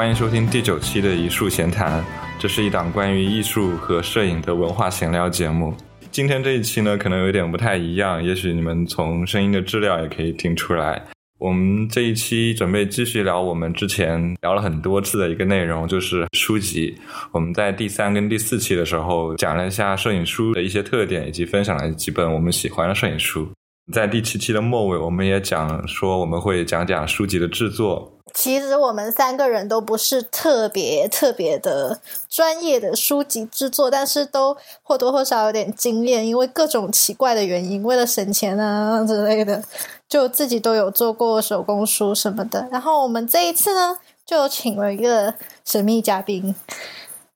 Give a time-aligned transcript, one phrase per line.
[0.00, 2.02] 欢迎收听第九期的《一树闲谈》，
[2.38, 5.74] 这是一档关于艺术和摄影的文化闲聊节目。
[6.10, 11.04] 今天这一期呢，可能有点不太一样，也许你们从声音的质量也可以听出来。
[11.38, 16.96] 我们这一期准备继续聊我们之前聊了很多次的一个内容，就是书籍。
[17.30, 23.46] 我们在第三跟第四期的时候讲了一下摄影书的一些特点，以及分享了几本我们喜欢的摄影书。
[23.92, 28.10] 在第七期的末尾，我们也讲说我们会讲讲书籍的制作。
[28.32, 39.62] 其实我们三个人都不是特别特别的专业的书籍制作，但是都或多或少有点经验，因为各种奇怪的原因，为了省钱啊之类的，
[40.08, 42.68] 就自己都有做过手工书什么的。
[42.70, 45.34] 然后我们这一次呢，就请了一个
[45.64, 46.54] 神秘嘉宾，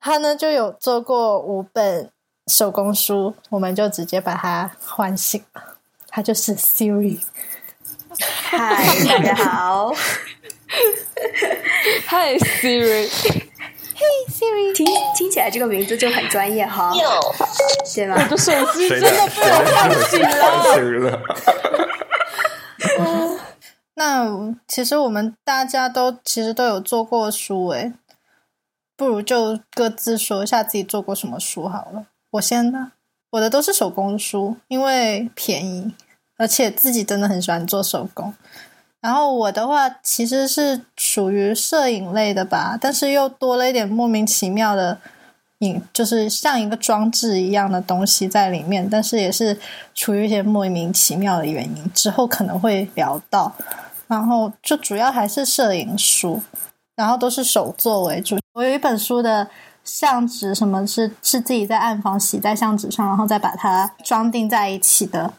[0.00, 2.10] 他呢就有做过五本
[2.46, 5.62] 手工书，我们就直接把他唤醒了，
[6.08, 7.18] 他就是 Siri。
[8.20, 9.92] 嗨，大家好。
[12.08, 13.08] Hi Siri，
[13.94, 14.86] 嘿 Siri，听
[15.16, 16.92] 听起来这个名字就很专业哈，
[17.94, 18.16] 对吗？
[18.16, 20.20] 我的手机真的被我唤醒
[21.00, 21.20] 了。
[23.96, 24.26] 那
[24.66, 27.92] 其实我们大家都其实都有做过书诶，
[28.96, 32.06] 不如就各自说一下自己做过什么书好了。
[32.30, 32.90] 我先呢，
[33.30, 35.94] 我的都是手工书，因为便宜，
[36.36, 38.34] 而且自己真的很喜欢做手工。
[39.04, 44.98] 然后我的话其实是属于摄影类的吧，但是又多了一点莫名其妙的
[45.58, 49.58] 影，就是像一个装置一样的东西在里面，但是也是
[49.94, 53.52] 出于一些莫名其妙的原因，之后可能会聊到。
[54.06, 56.42] 然后就主要还是摄影书，
[56.96, 58.38] 然后都是手作为主。
[58.54, 59.46] 我有一本书的
[59.84, 65.34] 相纸，什么是是自己在暗房洗在相纸上，然后再把它装订在一起的。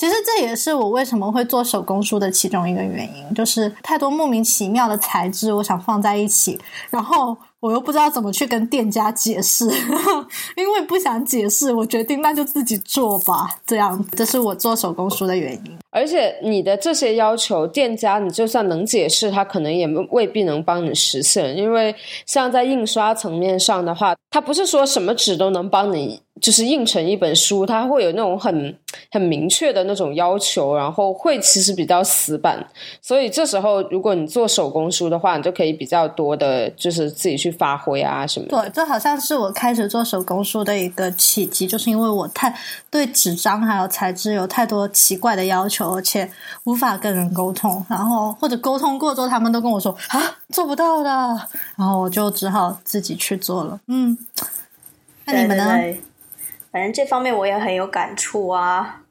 [0.00, 9.66] 其实这也是我为什么会做手工书的其中一个原因，就是太多莫名其妙的材质，我想放在一起，然后我又不知道怎么去跟店家解释，
[10.56, 13.60] 因为不想解释，我决定那就自己做吧。
[13.66, 15.78] 这样，这是我做手工书的原因。
[15.90, 21.94] 而且你的这些要求，店家你就算能解释，他可能也未必能帮你实现，因为
[22.24, 26.22] 像在印刷层面上的话，他不是说什么纸都能帮你。
[26.40, 28.74] 就是印成一本书，他会有那种很
[29.10, 32.66] 很明确的那种要求，然后会其实比较死板，
[33.02, 38.46] 所以这时候如果你做手工书的话，你就可以比较多的，就是自己去发挥啊什么。
[38.48, 42.54] 对，这好像是我开始做手工书的一个契机，就是因为我太
[42.90, 46.30] 对纸张还有材质有太多奇怪的要求，而且
[46.64, 51.10] 无法跟人沟通，然后或者沟通过之后，他们都跟我说啊做不到的，
[51.76, 53.80] 然后我就只好自己去做了。
[53.86, 54.16] 嗯，
[55.24, 55.64] 那你们呢？
[56.72, 59.02] 反正这方面我也很有感触啊，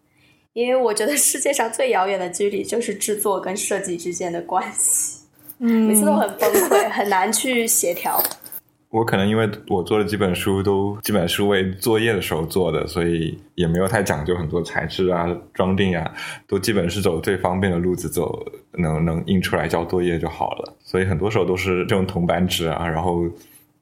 [0.53, 5.18] 因为我觉得世界上最遥远的距离就是制作跟设计之间的关系，
[5.59, 8.21] 嗯，每次都很崩溃，很难去协调。
[8.91, 16.11] 我可能因为我做的几本书都基本是为作业的时候做的，所以也没有太讲究很多材质啊、装订啊，
[16.47, 20.73] 都基本是走最方便的路子，走能能印出来交作业就好了。
[20.83, 23.21] 所以很多时候都是这种铜板纸啊，然后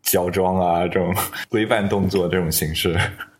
[0.01, 1.15] 胶装啊这种
[1.47, 2.93] 规范动作这种形式。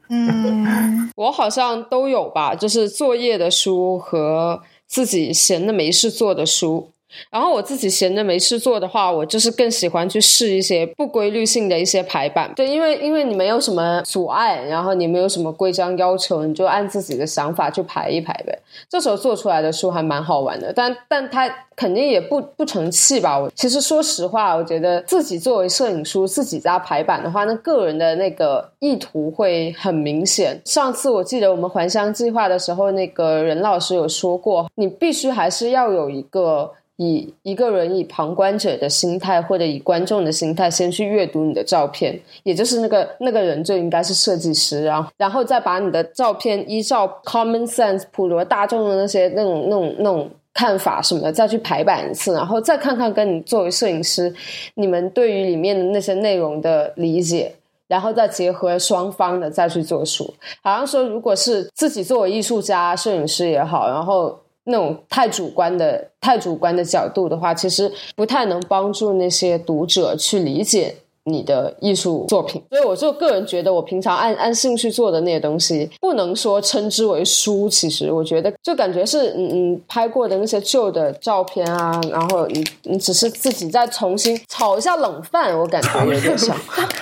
[0.10, 6.94] 嗯，我好像都有吧，就是作业的书和自己闲的没事做的书。
[7.30, 12.52] 然后我自己闲着没事做的话，我就是更喜欢去试一些不规律性的一些排版。
[12.56, 18.60] 对，因为因为你没有什么阻碍，然后你没有什么规章要求，你就按自己的想法去排一排呗。
[18.90, 23.40] 这时候做出来的书还蛮好玩的，但但它肯定也不不成器吧。
[23.40, 30.62] 我其实说实话，我觉得自己作为摄影书自己加排版的话，那个人的那个意图会很明显。
[30.66, 36.74] 上次我记得我们还乡计划的时候，那个任老师有说过，你必须还是要有一个。
[36.98, 54.34] 以一个人以旁观者的心态，或者以观众的心态，先去阅读你的照片，也就是那个那个人就应该是设计师，然后然后再把你的照片依照 common sense 普罗大众的那些那种那种那种看法什么的再去排版一次，然后再看看跟你作为摄影师，
[54.74, 57.54] 你们对于里面的那些内容的理解，
[57.88, 60.34] 然后再结合双方的再去做书。
[60.64, 64.40] 好像说，如果是自己作为艺术家、摄影师也好，然后。
[64.68, 70.94] 那种太主观的、太主观的角度的话，其实不太能帮助那些读者去理解
[71.24, 72.62] 你的艺术作品。
[72.70, 77.70] 所以，我就个人觉得，我平常按按兴趣做的那些东西，不能说称之为书。
[77.70, 86.56] 其实，我觉得就感觉是嗯嗯拍过的那些旧的照片啊，然后你你只是自己再重新炒一下冷饭，我感觉有点像。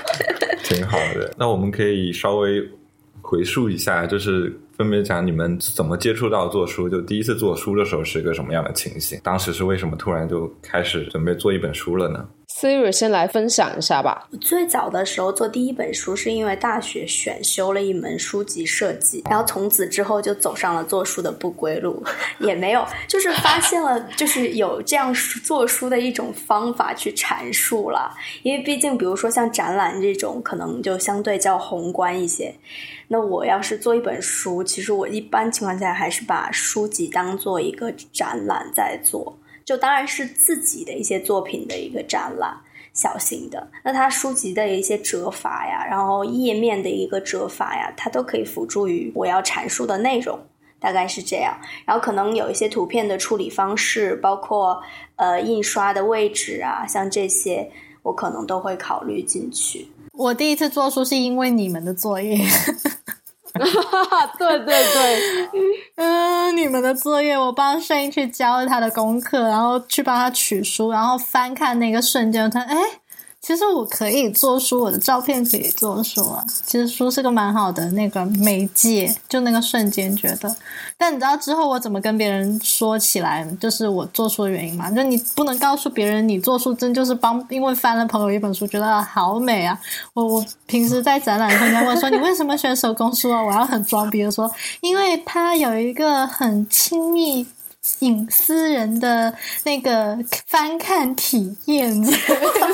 [0.64, 2.62] 挺好的，那我们可以稍微
[3.22, 4.60] 回溯一下，就是。
[4.78, 9.20] 分别讲你们怎么接触到做书，就第一次做书的时候是一个什么样的情形？
[9.24, 12.28] 当时是为什么突然就开始准备做一本书了呢
[12.58, 14.30] Siri 先来分享一下吧。
[14.32, 22.02] 我最早的时候做第一本书，是因为大学选修了一门书籍设计，然后从此之后就走上了做书的不归路，
[22.40, 25.14] 也没有，就是发现了，就是有这样
[25.44, 28.16] 做书的一种方法去阐述了。
[28.42, 32.56] 因为毕竟，比如说像展览这种，可能就相对较宏观一些。
[33.10, 39.38] 那我要是做一本书，其实我一般情况下还是把书籍当做一个展览在做。
[39.66, 42.56] 就当然是自己的一些作品的一个展览，
[42.94, 43.68] 小型的。
[43.84, 50.40] 那它书籍的一些折法呀，然后页面的一个折法呀，它都可以辅助于我要阐述的内容，
[50.80, 51.58] 大概是这样。
[51.84, 54.80] 然后可能有一些图片的处理方式，包括
[55.16, 57.72] 呃印刷的位置啊，像这些，
[58.04, 59.88] 我可能都会考虑进去。
[60.14, 62.38] 我第一次做书是因为你们的作业。
[64.38, 65.50] 对 对对，
[65.98, 72.76] 嗯，你们的作业我帮声音去教了他的功课，然后去帮他取书，然后翻看那个瞬间，他哎。
[73.46, 76.44] 其实我可以做书，我的照片可以做书啊。
[76.66, 80.56] 其实书是个蛮好的那个媒介，就那个瞬间觉得。
[80.98, 84.90] 但你知道之后我怎么跟别人说起来，就是我做书的原因吗？
[84.90, 89.80] 就你不能告诉别人你做书真就是帮，因为翻了朋友一本书，觉得好美啊。
[90.16, 93.44] 我我平时在展览上面问说你为什么选手工书啊？
[93.44, 94.52] 我要很装逼的说，
[94.82, 97.46] 因为它有一个很亲密。
[98.00, 99.32] 隐私人的
[99.64, 101.96] 那个翻看体验，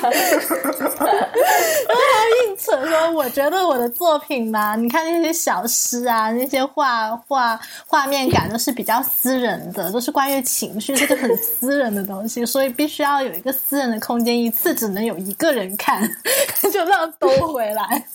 [0.02, 2.02] 然后
[2.48, 16.02] 硬扯说：“我觉得我的作品嘛，你看那些小诗啊，那些画画画面感都是比较私人的，都是关于情绪，这个很私人的东西，所以必须要有一个私人的空间，一次只能有一个人看，
[16.64, 18.06] 就这样兜回来。”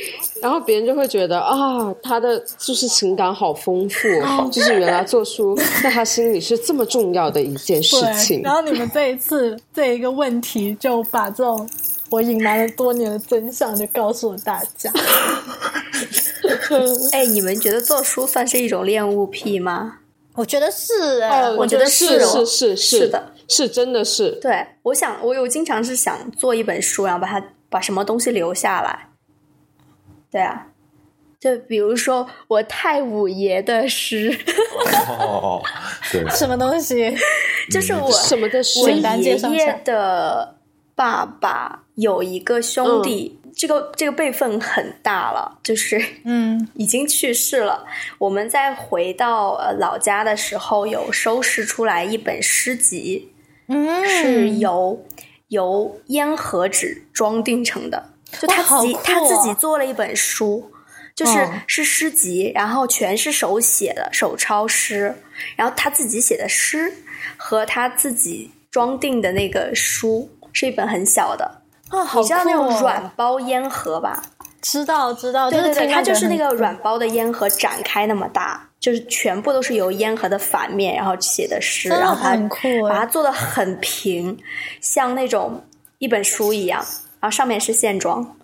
[0.40, 4.08] 然后别人就会觉得啊，他的就是情感好丰富，
[4.50, 8.42] 就是原来做书在他心里是这么重要的一件事情。
[8.42, 11.68] 然后你们这一次这一个问题，就把这种
[12.10, 14.90] 我隐瞒了多年的真相就告诉了大家。
[17.12, 19.96] 哎，你们觉得做书算是一种恋物癖吗？
[20.34, 24.30] 我觉得是，哎，我觉得是是是是的，是真的是。
[24.40, 29.07] 对，我想我有经常是想做一本书，然后把它把什么东西留下来。
[30.30, 30.66] 对啊，
[31.40, 34.36] 就比如说我太五爷的诗，
[35.18, 35.62] 哦，
[36.12, 37.16] 对，什么东西？
[37.70, 40.56] 就是我什么的我爷爷的
[40.94, 47.84] 爸爸有一个兄弟，这个这个辈分很大了，就是嗯， 已经去世了。
[48.18, 53.32] 我们在回到呃老家的时候，有收拾出来一本诗集，
[53.68, 55.04] 嗯，是由
[55.48, 58.10] 由烟盒纸装订成的。
[58.40, 60.70] 就他自己，他自己做了一本书，
[61.14, 65.14] 就是是诗集，然后全是手写的手抄诗，
[65.56, 66.92] 然后他自己写的诗
[67.36, 74.22] 和他自己装订的那个书是一本很小的啊，你知道那种软包烟盒吧？
[74.60, 82.36] 知道知道，对对对，它就是那个软包的烟盒展开那么大，就是全部都是由烟盒的反面然后写的诗，然后他
[82.88, 84.36] 把它做的很平，
[84.80, 85.64] 像那种
[85.98, 86.84] 一本书一样。
[87.20, 88.36] 然后上面是线装，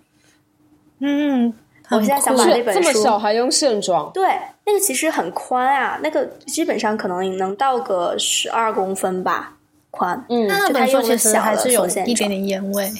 [0.99, 1.53] 嗯，
[1.89, 4.27] 我现在想把那本书这么小还用线装，对，
[4.65, 9.53] 那个其实很宽啊，那个基本上可能能到个十二公分吧，
[9.91, 10.25] 宽。
[10.29, 12.91] 嗯，那本书其实还是有一点点烟味。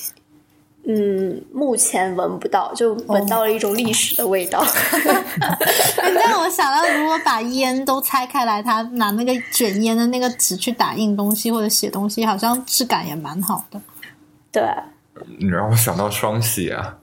[0.87, 4.63] 嗯，目前闻不到，就闻到了一种历史的味道。
[4.63, 13.81] 你让我想到，如果把烟都拆开来，他拿那个卷烟的那个纸去打印东西或者写东西，好像质感也蛮好的。
[14.51, 14.63] 对。
[15.39, 16.97] 你让我想到双喜啊！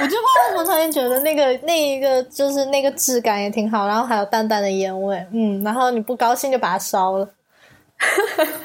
[0.00, 7.28] 我就不知道为什么突然觉得那个那一个就是那个质感也挺好，然后还有淡淡的烟味，嗯，然后你不高兴就把它烧了。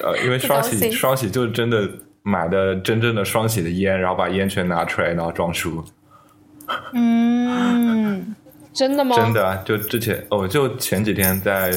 [0.01, 1.89] 呃，因为 双喜双喜就是真的
[2.21, 5.83] 买的真正的双喜的烟，然后把烟全拿出来，然后装书。
[6.93, 8.35] 嗯，
[8.71, 9.15] 真的吗？
[9.19, 11.71] 真的，就之前哦，就前几天在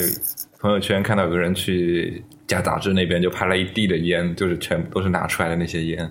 [0.61, 6.09] 朋友圈看到有个人去家杂志那边就拍了一地的烟，就是全部都是拿出来的那些烟。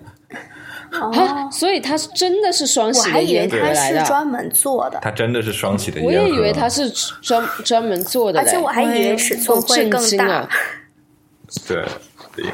[0.92, 4.98] 哦，所以它是真的是双喜的烟回来的，专门做的。
[5.02, 6.90] 它真的是双喜的烟，我也以为它是
[7.20, 10.48] 专专门做的，而且我还以为尺寸会更大。
[11.66, 11.84] 对，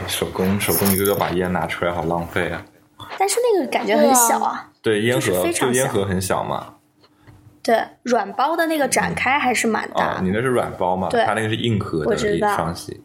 [0.07, 2.65] 手工手工一个个把烟拿出来，好浪费啊！
[3.19, 6.75] 但是那个感觉很小啊，对，烟盒就烟盒很小嘛。
[7.62, 10.21] 对，软包的那个展开还是蛮大。
[10.23, 11.09] 你那是软包嘛？
[11.11, 12.17] 对，他那个是硬盒的
[12.55, 13.01] 双喜。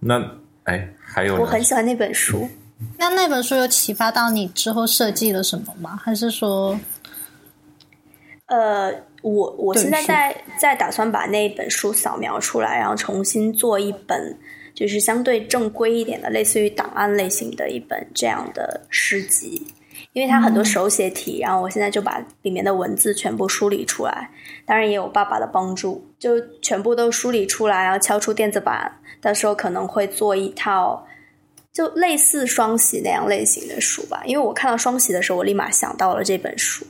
[0.00, 0.22] 那
[0.64, 2.48] 哎，还有我很喜欢那本书。
[2.96, 5.98] 那那本书有启发到你之后设计了什么吗？
[6.02, 6.78] 还是说，
[8.46, 8.92] 呃，
[9.22, 14.38] 我我现在在在打算把那本书扫描出来，然后重新做一本，
[14.74, 19.66] 就是相对正规一点的，类似于档案类型的一本这样的诗集。
[20.12, 24.30] 因为它很多手写体，然后我现在就把里面的文字全部梳理出来，
[24.64, 29.00] 当然也有爸爸的帮助，就全部都梳理出来，然后敲出电子版。
[29.20, 31.06] 到时候可能会做一套，
[31.78, 34.20] 就类似双喜那样类型的书吧。
[34.24, 36.84] 因为我看到双喜的时候，我立马想到了这本书。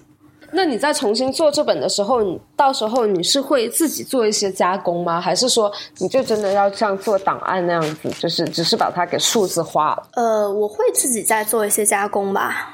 [0.51, 5.21] 那你在重新做这本的时候，你到时候你是会自己做一些加工吗？
[5.21, 10.09] 还是说你就真的要像做档案那样子，就是只是把它给数字化了？
[10.15, 12.71] 呃，我会自己再做一些加工吧。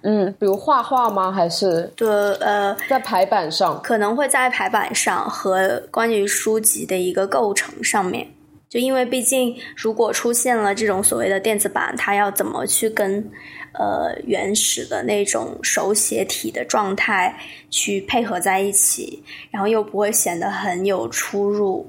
[0.00, 1.30] 嗯，比如画画吗？
[1.30, 8.26] 还是对呃，在排版上可能会在排版上和关于书籍的一个构成上面，
[8.74, 13.24] 就因为毕竟如果出现了这种所谓的电子版，它要怎么去跟
[13.72, 17.38] 呃原始的那种手写体的状态
[17.70, 21.88] 去配合在一起，然后又不会显得很有出入，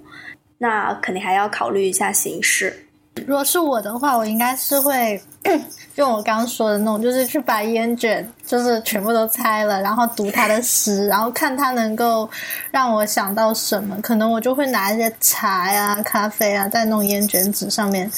[0.59, 2.84] 那肯定还要考虑一下形式。
[3.25, 5.19] 如果是我的话，我应该是会
[5.95, 12.29] 用我刚刚说的那种，就是去把烟卷就是全部都拆了，然后读他的诗，然后看他能够
[12.71, 13.97] 让我想到什么。
[14.01, 18.11] 可能我就会拿一些茶呀、咖啡啊，在那种烟卷纸上面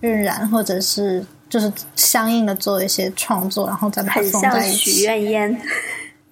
[0.00, 4.92] 晕染，或者是就是相应的做一些创作，然后再把它放在一起。
[4.92, 5.60] 许愿烟，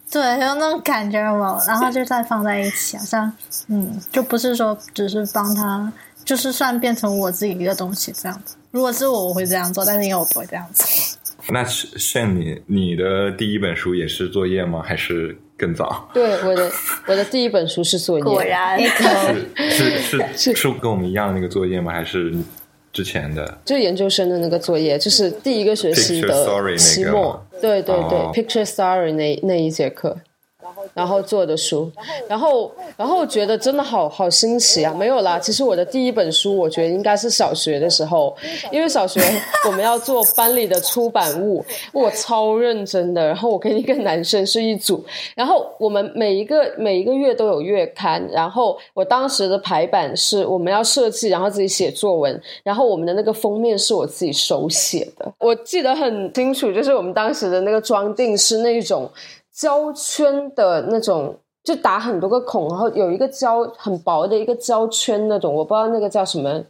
[0.09, 3.33] 对，有那种感觉嘛，然后就再放在一起，好像
[3.67, 5.93] 嗯，就不是说只是帮他。
[6.25, 8.57] 就是算变成我自己一个东西这样子。
[8.71, 10.87] 如果是我，我会这样做，但是因为我不会这样做。
[11.53, 14.83] 那是像你，你的第一本书也是作业吗？
[14.83, 16.09] 还是更早？
[16.15, 16.73] 对，我的
[17.07, 18.25] 我的第一本书是作业。
[18.25, 18.81] 果然，
[19.57, 21.93] 是是 是是跟我们一样的那个作业吗？
[21.93, 22.35] 还是
[22.95, 23.59] 之前的？
[23.65, 27.47] 就研究生的那个作业，就是第一个学期的期末。
[27.61, 30.17] 对对对，Picture Story 那那一节课。
[30.93, 31.91] 然后做的书，
[32.29, 34.93] 然后然后觉得真的好好新奇啊！
[34.93, 38.37] 没有啦，其实我的第一本书，我觉得应该是小学的时候，
[38.71, 39.21] 因为小学
[39.67, 43.27] 我们要做班里的出版物，我超认真的。
[43.27, 59.11] 然后我跟一个男生是一组，然后我们每一个每一个月都有月刊，然后我当时的排版是我们要设计，然后自己写作文，然后我们的那个封面是我自己手写的，我记得很清楚，就是我们当时的那个装订是那种。
[59.55, 66.63] 胶圈的那种，就打很多个孔，然后有一个胶很薄的一个胶圈那种，我不知道那个叫什么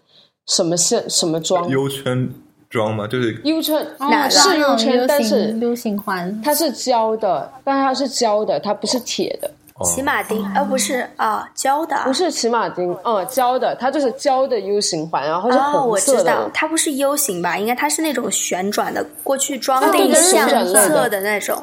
[0.47, 1.69] 什么线什么装。
[1.69, 2.31] U 圈
[2.69, 3.07] 装吗？
[3.07, 3.87] 就是 U 圈，
[4.31, 9.51] 是 U 圈，但是 U 型环，它是胶的，但它是胶的，它不是铁的。
[9.85, 16.19] 骑马丁，而不是啊，胶的，不是骑马丁，嗯，胶的，它就是胶的 U 型环，然后是红色的。
[16.19, 17.59] 我知道，它不是 U 型吧？
[17.59, 21.61] 应该它是那种旋转的，过去装订相册的那种。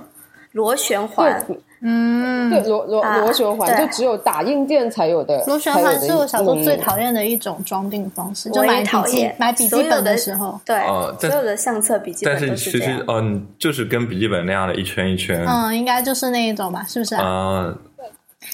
[0.51, 1.46] 螺旋环，
[1.81, 5.43] 嗯，对，螺螺螺旋环就只有打印店才有的。
[5.46, 10.79] 螺旋环是我小时候最讨厌的一种装订方式，就买笔记买笔记本的时候，对，
[11.20, 17.74] 所有的相册笔记本但是其实，嗯，就是跟笔记本那样的一圈一圈，嗯，应该就是那一种吧，是不是啊？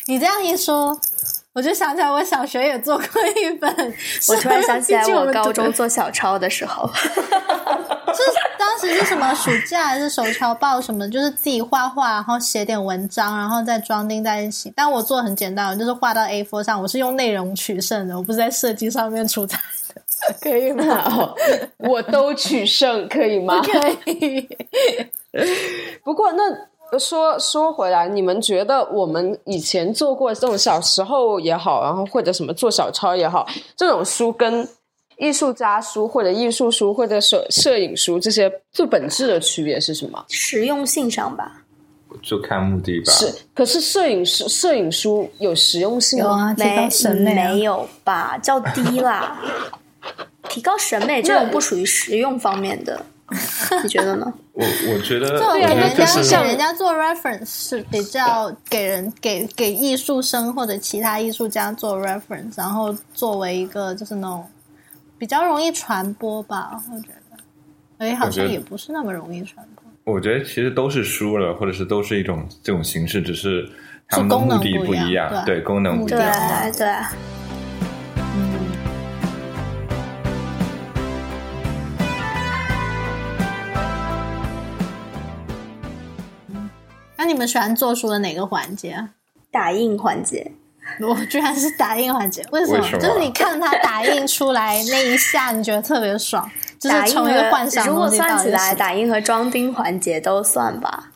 [0.06, 0.98] 你这样一说，
[1.58, 3.06] 我就想起来，我小学也做过
[3.42, 3.68] 一本。
[4.30, 6.88] 我突然想起来， 我高中做小抄的时候。
[6.94, 8.24] 是
[8.60, 11.10] 当时是什么暑假还是手抄报什么？
[11.10, 14.72] 就是自己画画，然后写点文章，然后再装订在一起。
[14.76, 16.80] 但我做的很简单，就是画到 A4 上。
[16.80, 19.58] 我是用内容取胜的，我不是在设计上面出彩
[19.96, 20.02] 的，
[20.40, 21.34] 可以吗？
[21.78, 23.60] 我都取胜，可以吗？
[23.66, 24.48] 可以。
[26.04, 26.44] 不过那
[27.00, 34.68] 说说回来，你们觉得我们以前做过这种小时候也好，然后或者什么做小抄也好，这种书跟。
[35.20, 40.24] 艺术家书或者艺术书或者摄摄影书这些最本质的区别是什么？
[40.30, 41.64] 实用性上吧，
[42.22, 43.12] 就看目的吧。
[43.12, 46.56] 是，可是摄影书摄影书有实用性吗？
[46.56, 46.88] 没
[47.34, 48.38] 没有吧？
[48.38, 49.42] 较低啦。
[50.48, 53.04] 提高审美这种不属于实用方面的，
[53.84, 54.34] 你觉得呢？
[54.54, 64.46] 我我觉得，对人家给人家做 reference 是比较给人给给艺术生或者其他艺术家做 reference，然后作为一个就是那种。
[65.20, 70.14] 比较容易传播吧，我觉得，哎，好像也不是那么容易传播。
[70.14, 73.68] 我觉得其实都是书了，或者是都是一种这种形式，只是
[74.10, 76.88] 它们的目的不一样，对功能不一样，对对。
[87.18, 89.08] 那你们喜欢做书的哪个环节？
[89.52, 90.52] 打印环节。
[91.02, 92.90] 我居然是打印环节，为什么？
[92.98, 96.50] 就是你看它打印出来那一下，你觉得特别爽。
[96.80, 101.12] 就是从一个幻想如果算起来，打印和装订环节都算吧。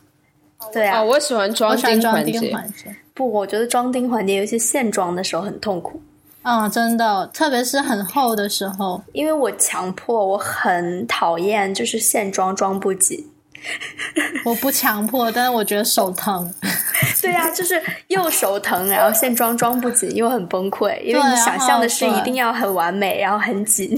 [0.72, 2.94] 对啊，我喜欢装订环节。
[3.14, 6.02] 不，我觉得装订环节尤其现装的时候很痛苦。
[6.42, 13.26] 嗯，真的，特别是很厚的时候，因为我强迫，我很讨厌就是线装装不紧。
[14.44, 16.52] 我不强迫，但是我觉得手疼。
[17.22, 23.96] 对呀、就是又手疼，然后线装装不紧，又很崩溃，因为你想象的是一定要很完美，然后很紧。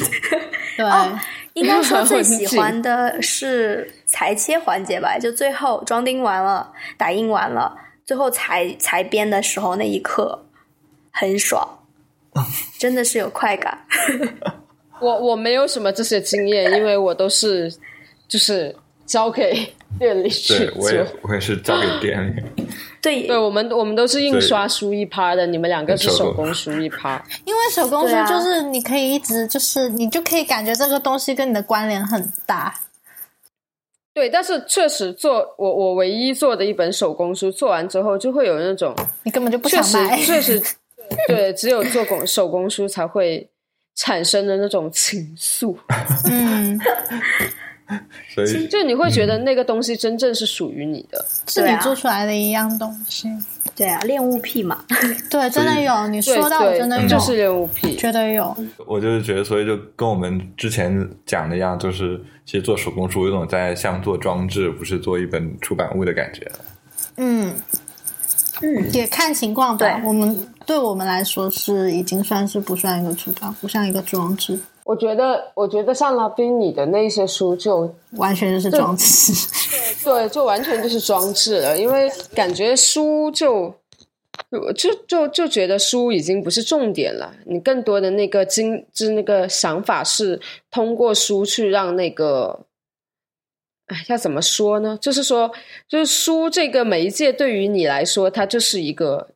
[0.77, 1.19] 对， 哦
[1.55, 10.47] 应该说最喜欢的是裁切环节吧，就最后装订完了，打印完了，最后裁裁边的时候那一刻
[11.13, 11.67] 很爽，
[12.77, 13.79] 真的是有快感。
[15.01, 17.73] 我我没有什么这些经验，因为我都是
[18.27, 18.75] 就是
[19.07, 21.17] 交给店里去对，我也做。
[21.23, 22.43] 我也是交给店里。
[23.03, 27.23] 对对，我们我们都是印刷书一趴的，你们两个是手工书一趴。
[27.45, 32.75] 因为手工书就是你可以一直就是你就可以感觉这个东西跟你的关联很大。
[34.15, 38.95] 对，但是确实做我我唯一做的一本手工书，做完之后就会有那种
[39.25, 40.63] 你根本就不确实想买，确实
[41.29, 43.51] 对，只有做工手工书才会
[43.95, 45.77] 产生的那种情愫，
[46.31, 46.81] 嗯，
[48.35, 51.25] 所以就你会觉得那个东西真正是属于你的。
[51.47, 53.29] 是你做出来的一样东西。
[53.77, 54.85] 对啊，恋物癖嘛，
[55.29, 57.97] 对，真的有，你说到我真的有，就是恋物癖。
[57.97, 58.57] 觉得有。
[58.87, 66.49] 我就是觉得，所以就跟我们之前讲的一样，就是其实做手工书有种在像做装置，不是做一本出版物的感觉。
[67.17, 67.53] 嗯，
[68.63, 69.99] 嗯，也看情况吧。
[69.99, 79.33] 对我们对我们来说是已经算是不算一个出版，不像一个装置，我觉得，我觉得像拉宾你的那些书就完全就是装置。
[80.05, 83.75] 对，就完全就是装置了，因为感觉书就
[84.77, 90.39] 就就就觉得书已经不是重点了，你更多的那个精，就是那个想法是
[90.71, 92.67] 通过书去让那个，
[93.87, 94.99] 哎，要怎么说呢？
[95.01, 95.51] 就是说，
[95.89, 99.29] 就是书这个媒介对于你来说，它就是一个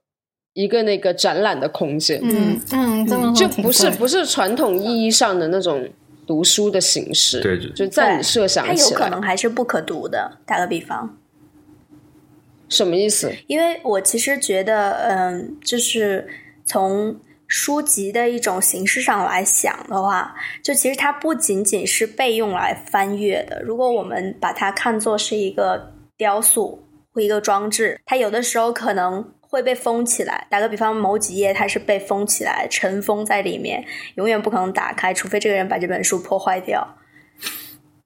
[0.58, 5.88] 一个那个展览的空间，嗯嗯，这么就不是不是传统意义上的那种
[6.26, 10.38] 读书的形式，对就就在你设想它有，可能还是不可读的。
[10.44, 11.16] 打个比方，
[12.68, 13.32] 什么意思？
[13.46, 16.26] 因为我其实觉得，嗯，就是
[16.64, 17.14] 从
[17.46, 23.62] 书籍的一种形式上来想的话，就其实它不仅仅是被用来翻阅的。
[23.62, 30.46] 如果我们把它看作是一个雕塑或一个装置，它有的时候可能会被封起来。
[30.48, 33.84] 打个比方，某几页它是被封起来，尘封在里面，
[34.14, 36.96] 永远不可能打开，除非这个人把这本书破坏掉。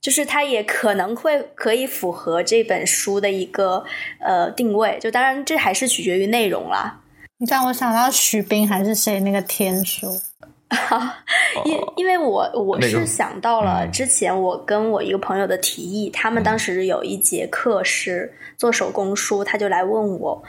[0.01, 3.85] 就是它也可能会可以符合这本书的一个
[4.19, 7.01] 呃定位，就当然这还是取决于内容啦。
[7.39, 10.09] 你让我想到许冰还是谁那个天书，
[11.65, 20.43] 因因为我我是想到了嗯之前我跟我一个朋友的提议，他们当时有一节课是做手工书，他就来问我，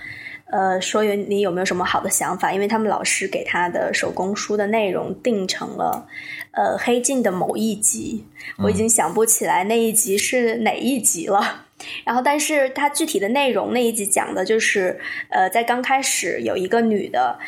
[0.54, 2.54] 呃，说有你有没有什么好的想法？
[2.54, 6.08] 因为他们老师给他的手工书的内容定成了
[6.52, 8.24] 呃黑镜的某一集，
[8.60, 11.66] 我已经想不起来那一集是哪一集了。
[12.06, 17.40] 然后，但是它具体的内容那一集讲的就是，呃，在刚开始有一个女的，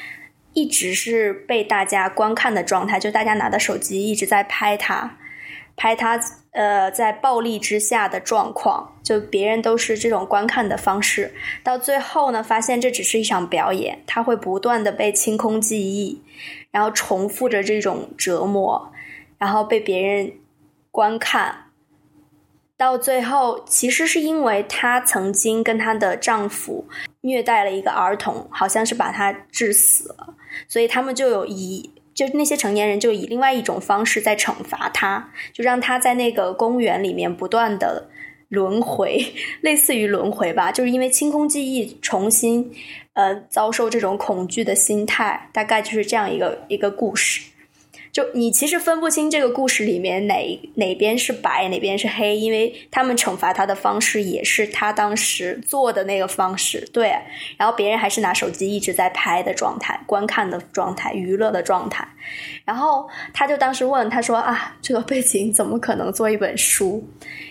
[0.54, 5.20] 一直是被大家观看的状态，就大家拿的手机一直在拍她，
[5.76, 6.20] 拍她
[6.56, 11.34] 呃在暴力之下的状况，就别人都是这种观看的方式。
[11.64, 16.24] 到最后呢，发现这只是一场表演，他会不断的被清空记忆，
[16.72, 18.92] 然后重复着这种折磨，
[19.38, 20.32] 然后被别人
[20.90, 21.62] 观看。
[22.78, 26.86] 到最后，其实是因为她曾经跟她的丈夫
[27.22, 30.34] 虐待了一个儿童，好像是把他致死了，
[30.68, 38.10] 所以他们就有以就那些成年人就以另外一种方式在惩罚他，就让他在那个公园里面不断的
[38.48, 42.74] 轮回，类似于轮回吧，就是因为清空记忆，重新
[43.14, 47.42] 呃遭受这种恐惧的心态，大概就是这样一个一个故事。
[48.16, 57.14] 就你其实分不清这个故事里面哪哪边是白，哪边是黑，因为他们惩罚他的方式也是他当时做的那个方式，对。
[57.58, 62.08] 然后别人还是拿手机一直在拍的状态，观看的状态，娱乐的状态。
[62.64, 67.06] 然后他就当时问他说啊，这个背景怎么可能做一本书？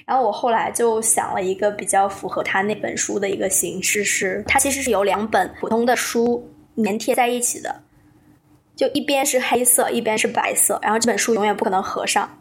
[0.06, 6.42] 然后我后来就想了一个比较符合他那本书的一个形式是，它其实是由两本普通的书
[6.82, 7.83] 粘贴在一起的。
[8.76, 12.38] 就一边是黑色，一边是白色，然后这本书永远不可能合上，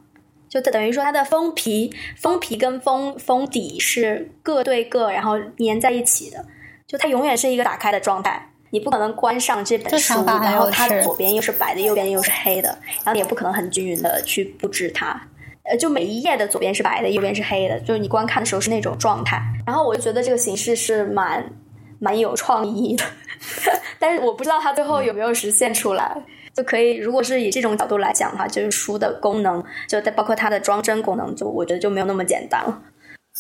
[0.50, 6.46] 就等于说它的封皮、封皮跟封封底是各对各，然后粘在一起的，
[6.88, 15.22] 就它永远是一个打开的状态，你不可能关上这本书，然后它左边又是白的，右边又是黑的，然后你也不可能很均匀的去布置它。
[15.66, 19.42] 呃，就每一页的左边是白的，右边是黑的，就是你观看的时候是那种状态。
[19.66, 21.50] 然后我就觉得这个形式是蛮
[22.00, 23.06] 蛮有创意的，
[24.00, 26.16] 但是我不知道它最后有没有实现出来。
[26.56, 26.98] 就可以。
[26.98, 32.80] 如果是以这种角度来讲的话，就是书的功能，就包括它的装帧功能，就我觉得就没有那么简单了。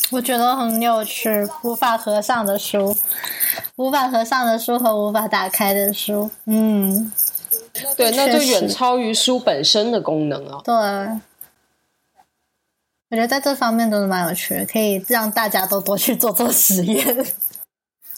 [0.09, 1.29] 我觉得很有趣，
[1.61, 2.97] 无法合上的书，
[3.75, 7.13] 无法合上的书和无法打开的书，嗯，
[7.95, 10.59] 对，那就远超于书本身的功能了。
[10.63, 10.73] 对，
[13.11, 17.25] 我觉得在这方面都是蛮有趣的，可以让大家都多去做做实验。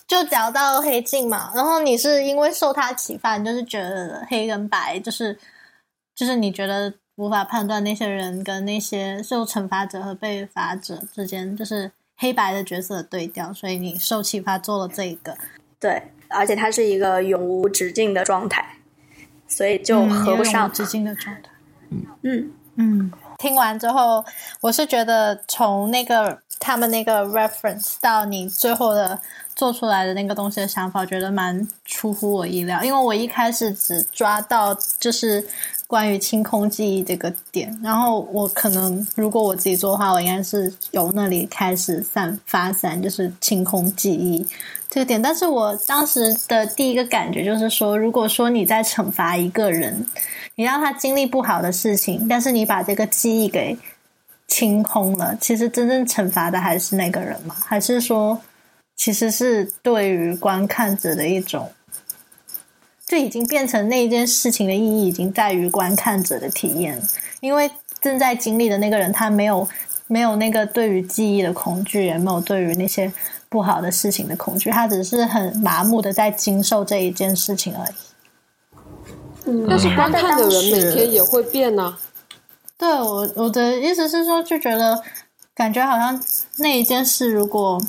[0.08, 5.38] 就聊到黑镜嘛，然后你是因为受他启发，你就是觉得黑跟白，就是
[6.16, 6.94] 就是你觉得。
[7.18, 15.34] 无法判断那些人跟那些受惩罚者和被罚者之间就是黑白的角色对调，所以你受启发做了这一个。
[15.80, 18.68] 对，而且它是一个永无止境的状态，
[19.48, 20.70] 所以就合不上。
[20.74, 21.50] 止境的状态。
[22.24, 23.10] 嗯嗯。
[23.38, 24.26] 听完之后，
[24.60, 29.22] 我是觉得从那个他们那个 reference 到你最后的
[29.56, 35.48] 做出来的那个东西的想法，觉得蛮出乎我意料，因为我一开始只抓到就是。
[35.88, 44.44] 关于清空记忆这个点，然后我可能如果我自己做的话，我应该是由那里开始散发散，就是清空记忆
[44.90, 45.22] 这个点。
[45.22, 50.08] 但是我当时的第一个感觉就是说，如果说你在惩罚一个人，
[50.56, 53.78] 你让他经历不好的事情，但是你把这个记忆给
[54.48, 57.56] 清空了，其实真正惩罚的还是那个人吗？
[57.64, 58.42] 还是说，
[58.96, 61.72] 其实是对于观看者的一种？
[63.08, 67.00] 就已经变成那一件事情的意义，已经在于观看者的体验。
[67.40, 67.70] 因为
[68.02, 69.68] 正在经历的那个人，他没有
[70.08, 73.14] 没有那个对于记忆的恐惧，也没有对于那些
[73.48, 77.96] 不好的事情的恐惧，他只是很麻木的在经受这一件事情而已。
[79.46, 81.96] 嗯，但是观看的人每天也会变呢。
[82.78, 85.04] 对我我的意思是说，就觉得
[85.54, 86.20] 感觉好像
[86.58, 87.80] 那一件事，如果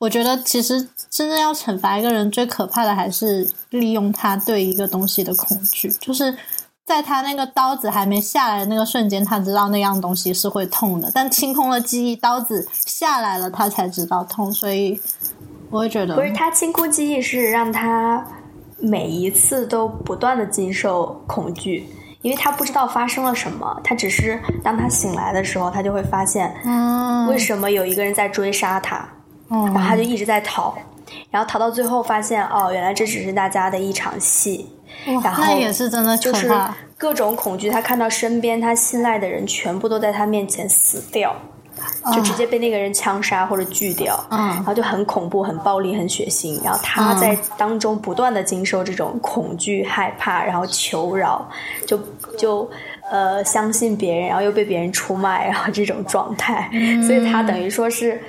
[0.00, 0.88] 我觉得其实。
[1.10, 5.90] 真正要惩罚一个人，最可怕的还是利用他对一个东西的恐惧。
[6.00, 6.36] 就是
[6.86, 11.10] 在他那个刀子还没下来的那个瞬间，他知道那样东西是会痛的。
[11.12, 14.52] 但清空了记忆，刀子下来了，他才知道痛。
[14.52, 15.00] 所以
[15.68, 18.24] 我会觉得，不是他清空记忆，是让他
[18.78, 21.88] 每一次都不断的经受恐惧，
[22.22, 23.80] 因为他不知道发生了什么。
[23.82, 26.54] 他只是当他醒来的时候，他就会发现，
[27.28, 29.08] 为什么有一个人在追杀他，
[29.50, 30.74] 然后他就一直在逃。
[31.28, 34.68] 然后逃到最后，发现哦，原来这只是大家的一场戏。
[35.24, 36.48] 然后那也是真的，就是
[36.96, 37.68] 各种恐惧。
[37.68, 41.34] 他看到身边他信赖的人全部都在他面前死掉，
[42.14, 44.22] 就直接被那个人枪杀或者锯掉。
[44.30, 46.62] 嗯，然后就很恐怖、很暴力、很血腥。
[46.62, 51.48] 然后他在当中不断的经受这种恐惧、害怕，然后求饶，
[51.86, 51.98] 就
[52.38, 52.70] 就
[53.10, 56.70] 呃相信别人，然后又被别人出卖，然后这种状态。
[57.06, 58.20] 所以他等于说是。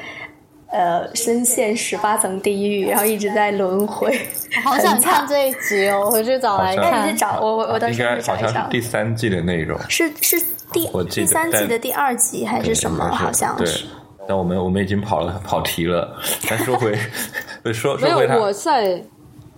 [0.72, 4.18] 呃，深陷十八层地狱，然后一直在轮回。
[4.64, 7.06] 好想看这一集哦，我回去找来看。
[7.06, 8.68] 你去找我，我我到时候找一下。
[8.72, 13.04] 第三季的内容是是第第三季的第二集还是什么？
[13.12, 13.86] 好像是。
[14.28, 16.16] 但我们我们已经跑了跑题了，
[16.50, 16.96] 但说回
[17.74, 18.38] 说说回他。
[18.38, 19.04] 我在。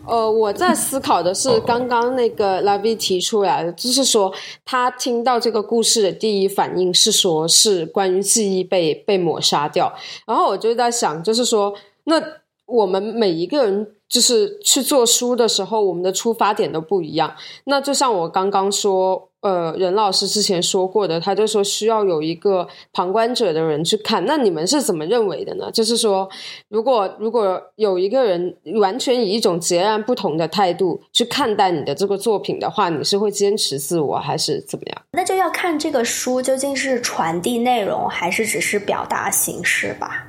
[0.06, 4.34] 呃，我在思考的是刚刚那个拉比提出来的，就是说
[4.66, 9.94] 他听到这个故事的第一反应是说，是关于记忆被被抹杀掉。
[10.26, 12.22] 然后我就在想，就是说，那
[12.66, 13.88] 我们每一个人。
[14.14, 17.34] 就是去做书的时候，我们的出发点都不一样。
[17.64, 24.24] 那就像我刚刚说，呃，任老师之前说过的，他就说需要有一个旁观者的人去看。
[24.28, 25.72] 那你们是怎么认为的呢？
[25.72, 26.30] 就是说，
[26.70, 35.02] 如果如果有一个人完全以一种截然不同的态度去看待你的这个作品的话，你是会坚持自我还是怎么样？
[35.14, 40.28] 那就要看这个书究竟是传递内容，还是只是表达形式吧。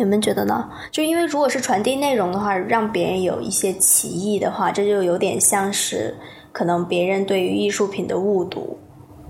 [0.00, 0.66] 你们觉得呢？
[0.90, 6.16] 就因为如果是传递内容的话，让别人有一些歧义的话，这就有点像是
[6.52, 8.78] 可能别人对于艺术品的误读，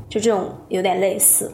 [0.08, 1.50] 就这种有点类似。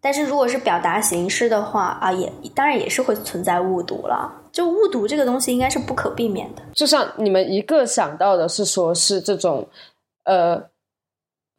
[0.00, 4.32] 但是如果是表达形式的话啊，也当然也是会存在误读了。
[4.50, 6.62] 就误读这个东西应该是不可避免的。
[6.72, 9.68] 就像你们一个想到的是说，是这种
[10.24, 10.71] 呃。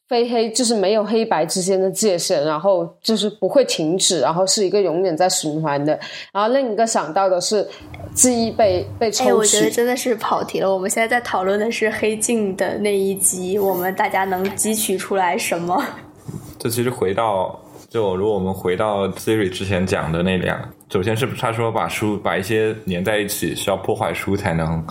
[0.10, 5.98] 非黑就是没有黑白之间的界限，然后就是不会停止，然后是一个永远在循环的。
[6.32, 7.68] 然后另一个想到的是
[8.14, 9.32] 记忆被被抽取。
[9.32, 10.72] 我觉得真的是跑题了。
[10.72, 15.82] 我们现在在讨论的是黑镜的那一集，我们大家能汲取出来什么？
[16.60, 17.58] 这其实回到
[17.90, 24.86] 就如果我们回到 Siri 之前讲的那两，首先是他说把书把一些粘在一起需要破坏书才能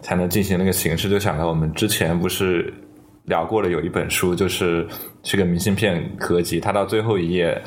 [0.00, 2.72] 才能进行那个形式，就想到我们之前不是。
[3.24, 4.86] 聊过了，有一本书就是
[5.22, 7.60] 是个明信片合集，它到最后一页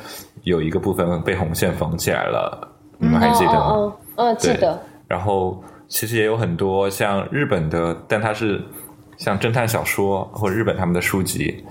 [0.43, 2.67] 有一个部分被红线缝起来了，
[2.98, 3.93] 你们还记得吗？
[4.15, 4.80] 嗯，记得。
[5.08, 8.62] 然后其实也有很多像日本的，但它是
[9.17, 11.63] 像侦探小说或者日本他们的书籍。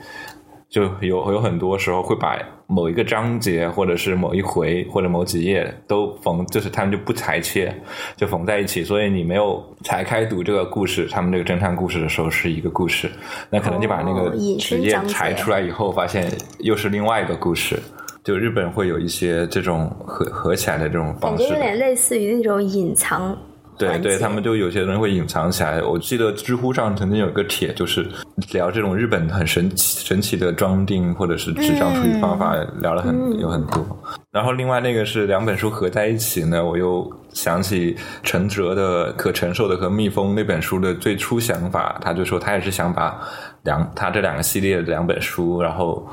[0.77, 7.75] 就有有很多时候会把某一个章节，或者是某一回，或者某几页都缝，就是他们就不裁切，
[8.15, 8.85] 就缝在一起。
[8.85, 13.11] 所以你没有拆开读这个故事，他们这个侦探故事的时候是一个故事，
[13.49, 17.81] 那可能就把那个纸页裁出来以后，发现又是另外一个故事。
[18.23, 23.35] 就日本会有一些这种合合起来的这种方式，感觉有点类似于那种隐藏。
[23.79, 25.83] 对对，他们就有些人会隐藏起来。
[25.83, 28.09] 我记得知乎上曾经有个帖，就是
[28.53, 33.85] 聊这种日本很神奇、神奇的装订或者是纸张处理方法，聊了很有很多。
[34.33, 43.21] 然后另外那个是两本书合在一起呢，我又想起陈哲的《可承受的和蜜蜂》那本书的最初想法，他就说他也是想把
[43.65, 46.07] 两他这两个系列的两本书，然后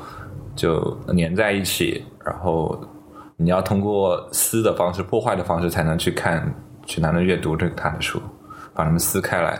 [0.54, 2.78] 就粘在一起，然后
[3.38, 6.54] 你要通过撕的方式、破坏的方式才能去看。
[6.86, 8.20] 去拿来阅读这个他的书，
[8.74, 9.58] 把它们撕开来，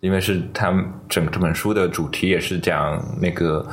[0.00, 3.66] 因为是他们整这本书的主题也是讲那个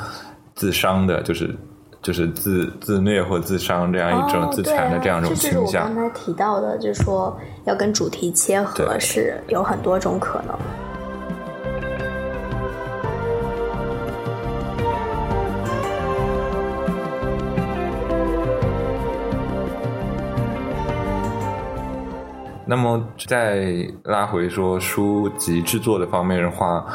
[0.56, 1.56] 自伤的，就是
[2.02, 5.90] 就是自自虐或自伤这样一种自残的这样一种倾向。
[5.90, 10.58] 我刚才提到的，就是说要跟主题切合，是有很多种可能。
[22.70, 23.66] 那么再
[24.04, 26.86] 拉回说书籍制作的方面的话，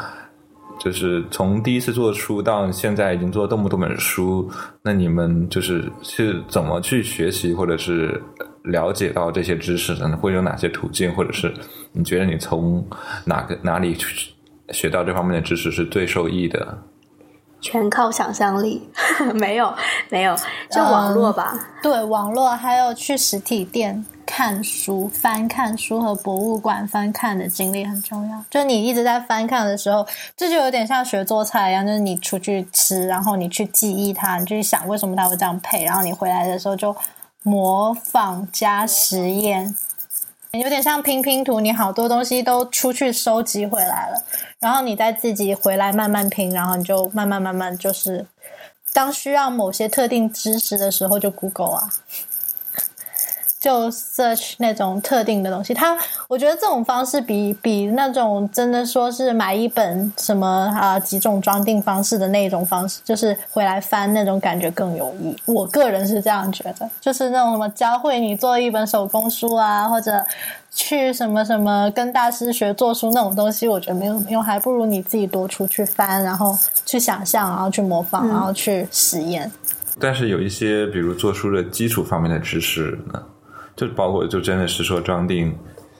[0.79, 4.49] 就是从第一次做书到现在已经做了这么多本书，
[4.81, 8.23] 那你们就是是怎么去学习或者是
[8.63, 10.07] 了解到这些知识的？
[10.07, 10.15] 呢？
[10.15, 11.13] 会有哪些途径？
[11.13, 11.53] 或者是
[11.91, 12.87] 你觉得你从
[13.25, 14.33] 哪个哪里去
[14.69, 16.77] 学到这方面的知识是最受益的？
[17.59, 18.81] 全靠想象力，
[19.33, 19.73] 没 有
[20.09, 20.33] 没有，
[20.71, 21.53] 就网络吧。
[21.83, 28.43] 对，网络还有去实体店看书、翻看书和博物馆翻看的经历很重要。
[28.49, 36.95] 就你一直在翻看的时候，这就有点像学做菜一样，就是你出去吃，然后你去记忆它，你去想为什么它会这样配，然后你回来的时候就
[37.43, 39.75] 模仿加实验。
[40.51, 44.23] 有点像拼拼图，你好多东西都出去收集回来了，
[44.59, 48.25] 然后你再自己回来慢慢拼，然后你就慢慢慢慢就是，
[48.93, 51.89] 当需要某些特定知识的时候就 Google 啊。
[53.65, 55.97] 就 search 那种特定的东西，他
[56.27, 60.47] 我觉得这种方式比比那种真的说是买一本什么
[60.79, 65.35] 啊几种装订方式的那种方式，就是回来翻那种感觉更有益。
[65.45, 70.23] 我个人是这样觉得，就是那种什么教会你做一本手工书啊，或者
[70.71, 79.51] 去什么什么跟大师学做书那种东西，我觉得没有用，还不如你自己多出去翻，然后去想象，然后去模仿，然后去实验。
[79.99, 83.19] 但是有一些比如做书的基础方面的知识呢？
[83.75, 85.53] 就包括就真的是说装订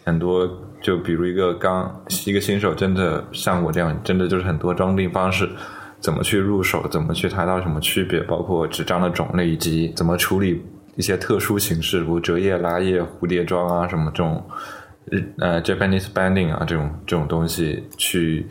[0.03, 0.49] 很多，
[0.81, 5.49] 就比如一个刚一个新手，真的像我这样，真的就是很多装订方式，
[5.99, 10.63] 怎么去入手，怎么去查到什么区别，包括纸张的种类以及怎么处理
[10.95, 14.43] 一些特殊形式，如折页、拉页、蝴蝶装啊什么这种
[15.39, 18.47] 呃 Japanese binding 啊这种这种东西，去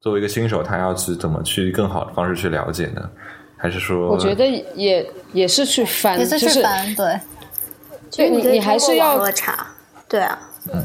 [0.00, 3.10] 作为一个新手，他要去怎么去更好的方式去了解呢？
[3.56, 4.10] 还是说？
[4.10, 7.18] 我觉得也也是去翻，也是去翻，对。
[8.16, 9.66] 对你，你还是要查，
[10.08, 10.38] 对啊，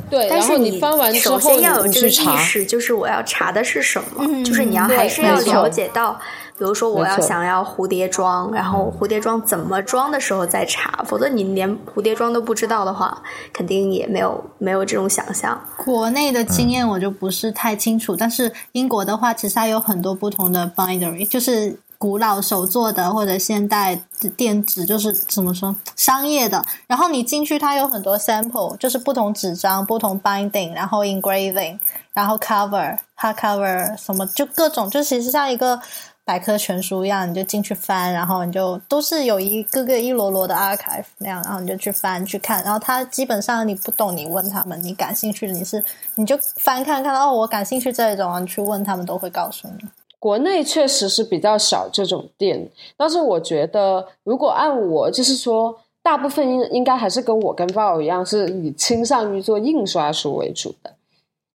[0.09, 0.27] 对。
[0.29, 6.13] 但是你翻完之后，首先要有这个意识，就是我要查的是什么，就是你要还是要了解到，
[6.57, 13.21] 比如说我要想要蝴蝶装，然后蝴蝶装怎么装的时候再查，否则你连蝴蝶装都不知道的话，
[13.53, 15.61] 肯定也没有没有这种想象。
[15.77, 21.79] 国内的经验我就不是太清楚，但是英国的话，其实它有很多不同的 bindery，就是。
[21.99, 24.01] 古老手做的或者现代
[24.37, 26.65] 电子，就是怎么说商业的。
[26.87, 31.77] 然后你进去，它有很多 sample，就是不同纸张、不同 binding，然后 engraving，
[32.13, 35.77] 然后 cover、hard cover 什么，就各种，就其实像一个
[36.23, 42.63] 百科全书一样，你就进去翻，然后你就都是有一个个一摞摞的 archive 那样，然后你就去翻去看。
[42.63, 45.83] 然后它基本上你不懂，你问他们；你感兴趣的，你是
[46.15, 49.85] 你就翻看看哦，我感兴趣这一种，你去问他们都会告诉你。
[50.19, 60.93] 国内确实是比较少这种店，但是我觉得，如果按我就是说，大部分应应该还是跟我跟 Val 一样，是以倾向于做印刷书为主的。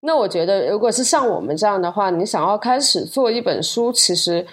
[0.03, 4.47] 那我觉得，如果是像我们这样的话，你想要开始做一本书，其实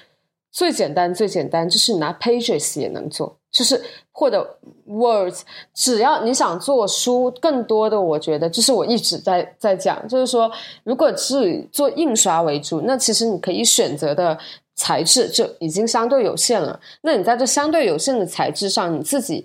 [0.51, 3.37] 最简单、最简单就是拿 Pages 也能做。
[3.57, 5.41] 就是或者 words，
[5.73, 10.51] 只要你想做书，更多的我觉得就是我一直在在讲，就是说，
[10.83, 14.37] 如果是做印刷为主，那其实你可以选择的
[14.75, 16.79] 材质就已经相对有限了。
[17.01, 19.43] 那你在这相对有限的材质上，你自己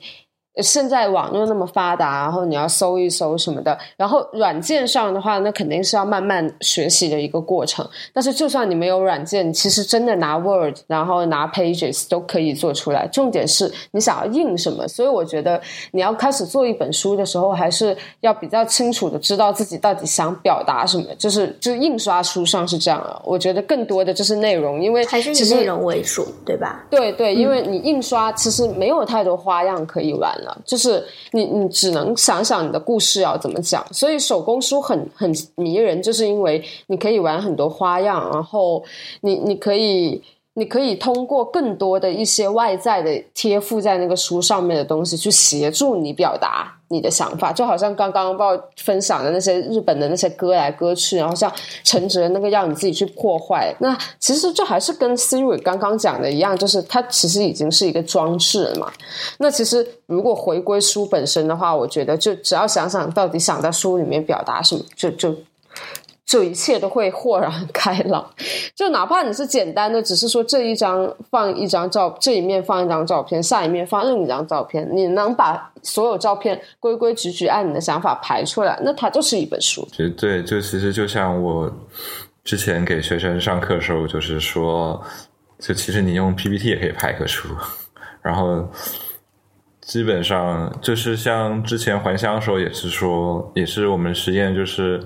[0.57, 7.89] 现在网络那么发达，然后你要搜一搜什么的，然后软件上的话，那肯定是要慢慢学习的一个过程。
[8.13, 13.07] 但是就算你没有软件，其实真的拿 Word，然后拿 Pages 都可以做出来。
[13.07, 14.87] 重点是你想要印什么。
[14.87, 15.59] 所以我觉得
[15.93, 21.05] 你要开始做一本书的时候，还是要比较清楚的知道自己到底想表达什么。
[21.17, 26.85] 就是就是印刷书上是这样啊，我觉得更多的就是内容，因为还是以内容为主，对吧？
[26.91, 30.31] 对对，因为你印刷其实没有太多花样可以玩。
[30.65, 33.85] 就是你，你只能想想你的故事要怎么讲。
[33.93, 38.83] 所以手工书很很迷人，就是因为你可以玩很多花样，然后
[39.21, 40.23] 你你可以。
[40.55, 47.53] 你可以通过更多的一些外在的贴附在那个书上面的东西，去协助你表达你的想法。
[47.53, 51.53] 就好像刚刚报分享的那些日本的那些歌来歌去，然后像
[51.83, 53.75] 陈哲那个要你自己去破坏。
[53.81, 58.93] 那其实就还是跟 Siri 刚刚讲的一样，就是它其实已经是一个装置了嘛。
[59.39, 65.35] 那其实如果回归书本身的话，我觉得就只要想想到底想在书里面表达什么，就就。
[66.25, 68.31] 这一切都会豁然开朗，
[68.75, 79.87] 就哪怕你是简单的，只是说这一张放一张照，这一面放一张照片，下一面放另一张照片，你能把所有照片规规矩矩按你的想法排出来，那它就是一本书。
[79.91, 81.71] 其实对，就其实就像我
[82.45, 85.03] 之前给学生上课的时候，就是说，
[85.59, 87.49] 就其实你用 PPT 也可以排个书，
[88.23, 88.67] 然后
[89.83, 94.99] 基本上就是像之前还乡的时候也是说，也是我们实验就是。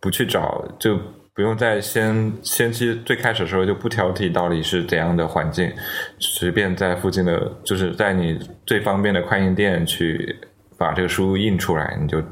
[0.00, 0.98] 不去找，就
[1.34, 5.70] 不用再先先期最开始的时候就不挑剔到底是怎样的环境，
[6.18, 10.36] 随便在附近的，就是在你最方便的快印店去
[10.78, 12.22] 把这个书印出来，你就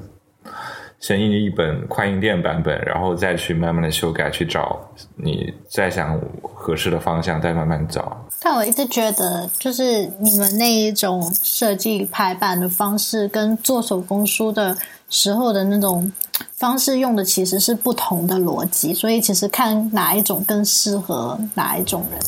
[1.01, 4.79] 先印一本快印店版本，然后再去慢慢的修改，去找
[5.17, 8.25] 你再想合适的方向，再慢慢找。
[8.41, 14.77] 但我一直觉得，就是你们那一种设计排版的方式，跟做手工书的
[15.09, 16.13] 时候的那种。
[16.55, 22.21] 方式用的其实是不同的逻辑，所以其实看哪一种更适合哪一种人。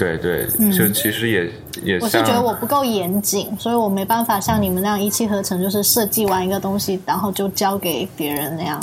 [0.00, 8.82] 对对，就其实也也，我是觉得我不够严谨，所以我没办法像你们那样一气呵成，就是设计完一个东西，然后就交给别人那样。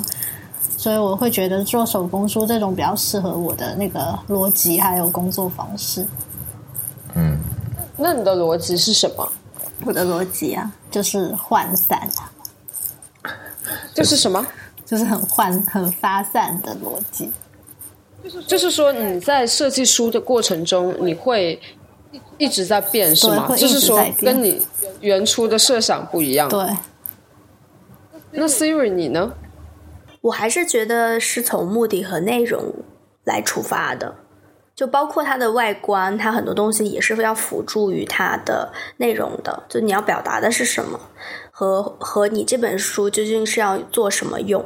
[0.78, 6.06] 所以我会觉得做手工书这种比较适合我的那个逻辑还有工作方式。
[7.16, 7.36] 嗯，
[7.98, 9.28] 那你的逻辑是什么？
[9.84, 12.08] 我的逻辑啊，就是涣散。
[13.96, 14.46] 就是什么？
[14.86, 17.32] 就是很涣、很发散的逻辑。
[18.46, 21.60] 就是说，你在设计书的过程中，你会
[22.38, 23.48] 一直在变，是吗？
[23.56, 24.66] 就是说，跟你
[25.02, 26.50] 原初的设想不一样。
[26.50, 26.60] 对。
[28.32, 29.34] 那 Siri 你呢？
[30.22, 32.74] 我还是觉得是从目的和内容
[33.24, 34.16] 来出发的，
[34.76, 39.64] 就包括它的外观，它很多东西也是要辅助于它的内容的。
[39.70, 41.00] 就你要表达的是什么？
[41.52, 44.64] 和和你这本书究竟是要做什么用？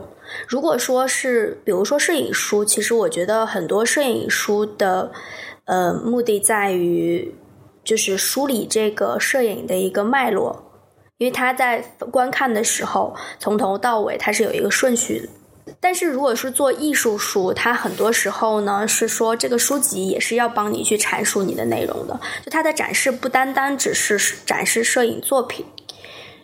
[0.47, 5.11] 如果说是，比如说摄影书，其实我觉得很多摄影书的
[5.65, 7.33] 呃目的在于
[7.83, 10.63] 就是梳理这个摄影的一个脉络，
[11.17, 15.29] 因为他在观看的时候从头到尾它是有一个顺序。
[15.79, 25.65] 但是如果是做艺术书，它很多时候呢是说这个书籍也是要帮你去阐述你的内容的，就它的展示不单单只是展示摄影作品。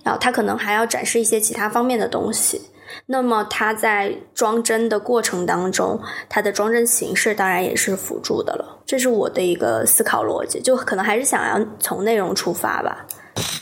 [0.04, 2.62] 然后他可能还要展示一些其他方面的东西，
[3.06, 8.80] 那么它在装帧的过程当中，它的装帧形式当然也是辅助的了。
[8.86, 13.06] 这是我的一个思考逻辑，就可能还是想要从内容出发吧，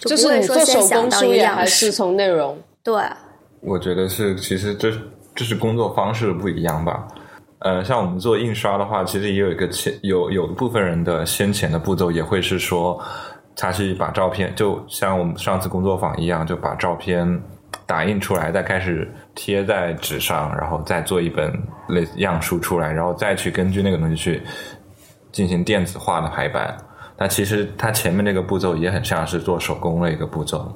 [0.01, 2.57] 就不会说先想到一样，还是从内容。
[2.83, 2.95] 对，
[3.61, 4.91] 我觉得是，其实这
[5.33, 7.07] 这是工作方式不一样吧。
[7.59, 12.99] 呃，像我们做印刷的话，其实也有一个前有有部分人的先前的步骤也会是说。
[13.57, 17.25] 他是把照片，就像我们上次工作坊一样，就把照片
[17.85, 21.51] 打印出来，再开始贴在纸上，然后再做一本
[21.87, 24.41] 类样书出来，然后再去根据那个东西去
[25.31, 26.75] 进行电子化的排版。
[27.17, 30.71] 那其实它前面那个步骤也很像是做手工的一个步骤。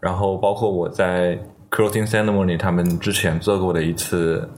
[0.00, 1.38] 然后包括我在
[1.70, 4.48] Clothing Ceremony 他们之前做过的一次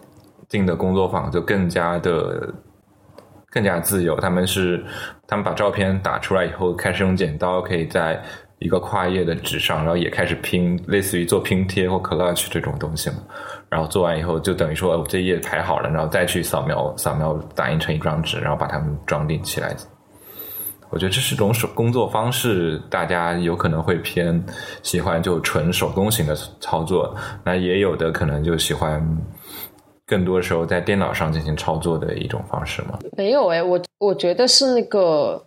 [0.49, 2.55] 进的工作坊，就更加的。
[3.49, 4.85] 更加自由，他们是
[5.27, 8.23] 他们把照片打出来以后，开始用剪刀可以在
[8.59, 13.17] 一个跨页的纸上，然后也开始拼，类似于做拼贴或 collage 这种东西嘛。
[13.69, 19.77] 然后做完以后，就等于说我这页排好了，然后再去扫描扫描打印成一张纸，然后把它们装订起来。
[20.91, 24.43] 我觉得这是种手工作方式，大家有可能会偏
[24.83, 29.05] 喜欢就纯手工型的操作，那也有的可能就喜欢。
[30.09, 32.97] 更多时候在电脑上进行操作的一种方式吗？
[33.17, 35.46] 没有哎，我我觉得是那个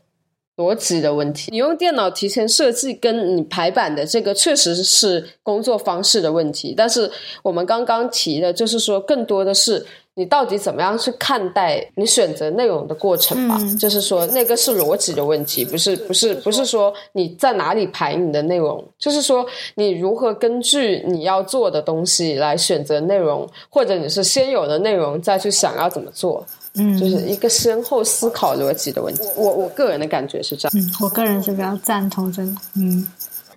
[0.60, 1.50] 逻辑的问题。
[1.52, 6.74] 你用电脑提前设计，跟你排版的这个确实是工作方式的问题。
[6.78, 7.10] 但是
[7.42, 9.86] 我们刚刚提的，就是说更多的是。
[10.16, 13.58] 你到底怎么样去看待你选择内容的过程吧？
[13.80, 19.46] 就是说，那个是逻辑的问题，不是不是不是说你在哪里排你的内容，就是说
[19.76, 26.46] 你如何根据你要做的东西来选择内容，或者你是先有的内容再去想要怎么做，
[26.76, 29.24] 嗯，就是一个深厚思考逻辑的问题。
[29.36, 33.08] 我我个人的感觉是这样，嗯，我个人是比较赞同这个，嗯。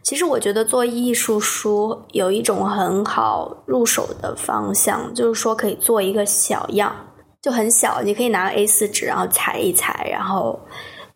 [0.03, 6.93] 其实我觉得做艺术书有一种很好入手的方向，就是说可以做一个小样，
[7.41, 10.59] 就很小，你可以拿 A 四纸，然后裁一裁，然后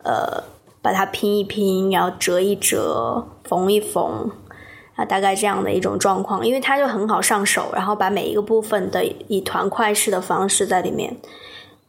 [0.05, 0.41] 呃
[0.81, 4.31] 把它拼一拼，然后折一折，缝一缝，
[4.95, 11.13] 啊，大概这样的一种状况，因为它就很好上手，然后把每一个部分的以团块式的方式在里面。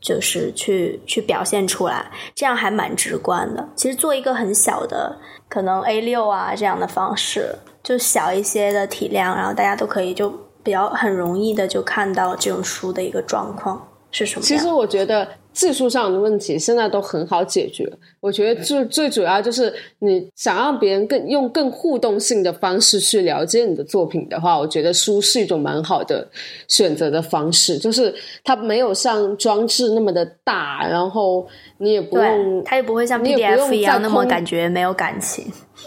[0.00, 3.68] 就是去去表现出来，这样还蛮直观的。
[3.76, 5.16] 其实做一个很小的，
[5.48, 10.28] 可能 A 六啊这样的方式，就小一些的体量，然后大家都可以就
[10.62, 14.42] 比较很容易的就看到这种书的一个状况是什么。
[14.42, 15.28] 其实我觉得。
[15.52, 17.90] 技术上的问题现在都很好解决，
[18.20, 26.28] 我觉得最最主要就是你想让别人更用更互动性的方式去了解你的作品的话，我觉得书是一种蛮好的
[26.68, 31.46] 选择的方式，就是它没有像装置那么的大，然后
[31.78, 35.44] 你也不用，它也不会像 PDF 一样那么感觉没有感情。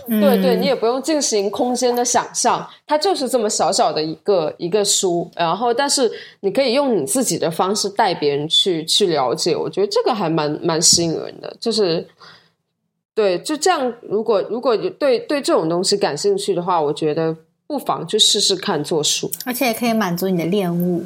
[0.08, 11.56] 对对，你也不用进行空间的想象，它就是这么小小的一个一个书，然后但是你可以用你自己的方式带别人去去了解，我觉得这个还蛮蛮吸引人的。
[11.60, 12.08] 就是
[13.14, 17.36] 对，就这样，如果如果对对这种东西感兴趣的话，我觉得
[17.68, 21.06] 不妨去试试看做书，而且也可以满足你的恋物。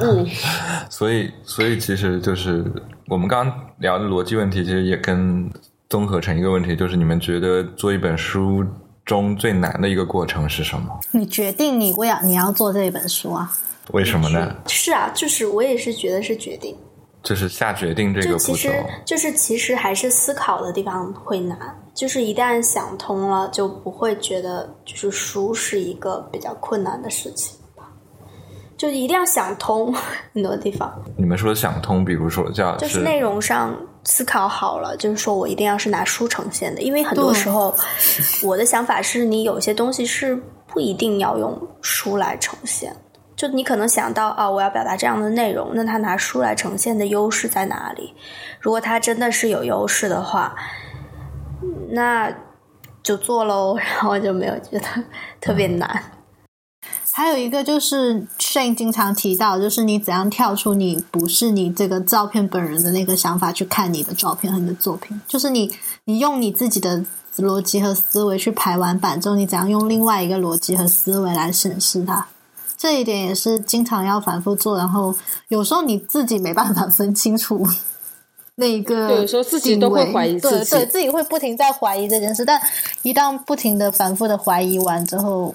[0.00, 0.26] 嗯，
[0.88, 2.64] 所以所以其实就是
[3.08, 5.50] 我们刚刚聊的逻辑问题，其实也跟。
[5.88, 8.64] 综合成一个问题，就是你们觉得做一本书
[9.04, 10.98] 中最难的一个过程是什么？
[11.12, 13.52] 你决定你为要你要做这一本书啊？
[13.92, 14.52] 为什么呢？
[14.66, 16.76] 是啊，就是我也是觉得是决定，
[17.22, 18.68] 就是下决定这个步骤，
[19.04, 21.56] 就是其实还是思考的地方会难，
[21.94, 27.56] 就是一旦想通了，就不会觉得就是书是一个比较困难的事情。
[28.76, 29.92] 就一定要想通
[30.34, 30.92] 很多地方。
[31.16, 33.74] 你们说想通，比如说叫就是内容上
[34.04, 37.74] 思考好了，就是说我一定要是拿书呈现的，因为很多时候
[38.42, 42.94] 我的想法是你有些东西是不一定要用书来呈现。
[43.34, 48.14] 就你可能想到啊，我要表达这样的内容，那他拿书来呈现的优势在哪里？
[48.60, 50.54] 如果他真的是有优势的话，
[51.90, 52.32] 那
[53.02, 54.86] 就做喽， 然后就没有觉得
[55.38, 56.02] 特别难。
[57.16, 67.02] 还有一个就是 Shane 经常提到，就是你怎样跳出你不是你这个照片本人的那个想法去看你的照片和你的作品，就是你你用你自己的
[67.38, 72.28] 逻辑和思维去排完版之后，你怎样用另外一个逻辑和思维来审视它，
[72.76, 75.14] 这一点也是经常要反复做，然后
[75.48, 77.66] 有时候你自己没办法分清楚
[78.56, 82.60] 那个，有时候自己都会怀疑自己，对自己会不停在怀疑这件事，但
[83.00, 85.54] 一旦不停的反复的怀疑完之后。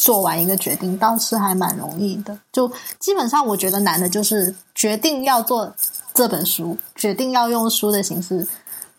[0.00, 5.70] 做完一个决定倒是还蛮容易的，就基本上我觉得难的就是决定要做
[6.14, 8.46] 这本书，决定要用书的形式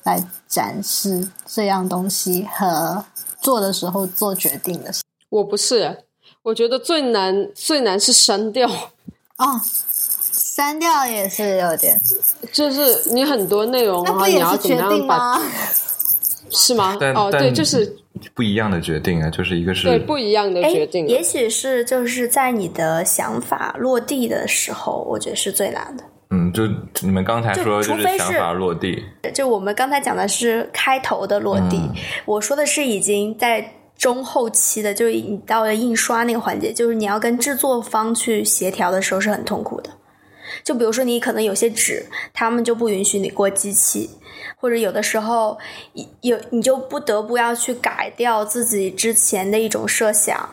[0.04, 3.04] 来展示这样东西和
[3.42, 5.02] 做的时候做决定的事。
[5.30, 6.04] 我不是，
[6.44, 8.70] 我觉得最难最难是删掉
[9.38, 9.60] 啊，
[10.32, 12.00] 删掉也是有点，
[12.54, 15.42] 就是你很多内容啊，你要怎么样把。
[16.52, 16.98] 是吗？
[17.16, 17.96] 哦，对，就是
[18.36, 21.08] 不一样的决定啊，就是一个是对不一样的决定。
[21.08, 26.04] 也许是就是在你的想法落地的时候，我觉得是最难的。
[26.30, 26.64] 嗯，就
[27.02, 31.82] 你们刚才说，除非是想法落地，就我们刚才讲的是开头的落地，
[32.26, 39.90] 我说的是已经在中后期的，就是你到了印刷那个环节，就是你要跟制作方去协调的时候是很痛苦的。
[40.64, 44.10] 就比如说，你可能有些纸，他们就不允许你过机器。
[44.58, 45.58] 或者有的时候，
[46.22, 50.50] 有你就不得不要去改掉自己之前的一种设想，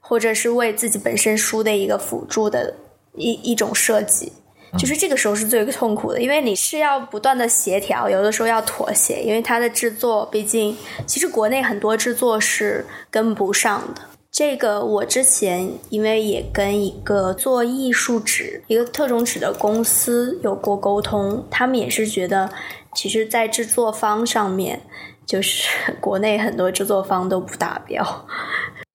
[0.00, 2.74] 或者是为自己本身书的一个辅助的
[3.14, 4.32] 一一种设计，
[4.76, 10.76] 就是这个时候是最痛苦的，因为你是要不断的协调，有的时候要妥协，因为它的制作毕竟
[11.06, 14.02] 其实国内很多制作是跟不上的。
[14.36, 22.50] 这个我之前因为也跟一个做艺术纸、一个特种纸的公司有过沟通，他们也是觉得。
[22.94, 24.82] 其实，在制作方上面，
[25.24, 25.70] 就是
[26.02, 28.26] 国内很多制作方都不达标，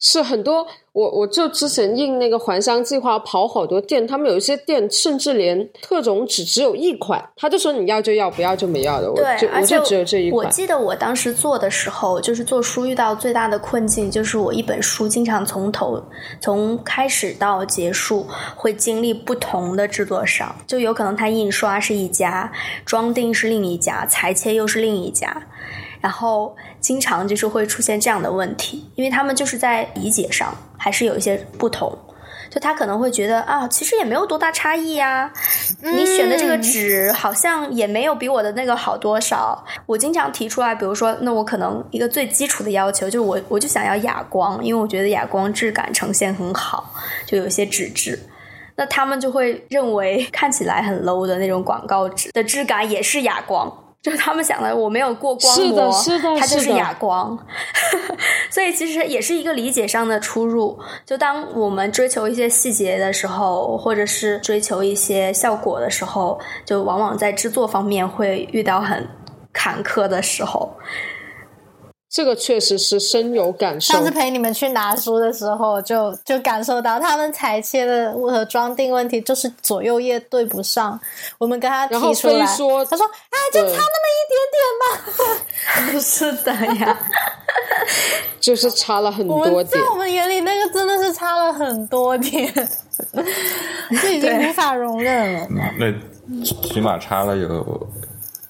[0.04, 9.08] 是很多，我我就之前印那个还乡计划，跑好多店，他们有一些店甚至连特种纸只有一款，他就说你要就要，不要就没要的。
[9.14, 10.44] 对，我就只有这一款。
[10.44, 16.04] 我记得我当时做的时候，就是做书遇到最大的困境，就是我一本书经常从头
[16.42, 18.26] 从开始到结束
[18.56, 22.52] 会经历不同的制作商，就有可能他印刷是一家，
[22.84, 25.46] 装订是另一家，裁切又是另一家。
[26.02, 31.98] 然后经常就是会出现这样的问题，因为他们就是在理解上还是有一些不同，
[32.50, 35.32] 就他可能会觉得啊，其实也没有多大差异呀，
[35.82, 39.64] 你选的这个纸好像也没有比我的那个好多少。
[39.86, 46.94] 我经常提出来，比如说，那我可能一个最基础的要求就是我我就想要哑光，因为我觉得哑光质感呈现很好，
[47.26, 48.20] 就有一些纸质，
[48.76, 53.72] 那他们就会认为看起来很 low 的那种广告纸的质感也是哑光。
[54.02, 55.94] 就是他们想的，我没有过光膜，
[56.40, 57.38] 它就是哑光，
[58.50, 60.80] 所以其实也是一个理解上的出入。
[61.06, 69.08] 就当我们追求一些细节的时候，或者是追求一些效果的时候，就往往在制作方面会遇到很
[69.54, 70.76] 坎坷的时候。
[72.12, 73.94] 这个确实是深有感受。
[73.94, 81.00] 上次陪你们去拿书的时候，就就感受到他们裁切的和装订问题，就是左右页对不上。
[81.38, 84.86] 我们跟他提出来，他说：“哎，就差那么一点点吧。
[85.94, 86.52] ”不是的
[86.84, 87.00] 呀，
[88.42, 89.66] 就是差了很多点。
[89.68, 92.54] 在我们眼里，那个真的是差了很多点，
[94.02, 95.48] 这已经无法容忍了。
[95.80, 97.88] 那起码差了有。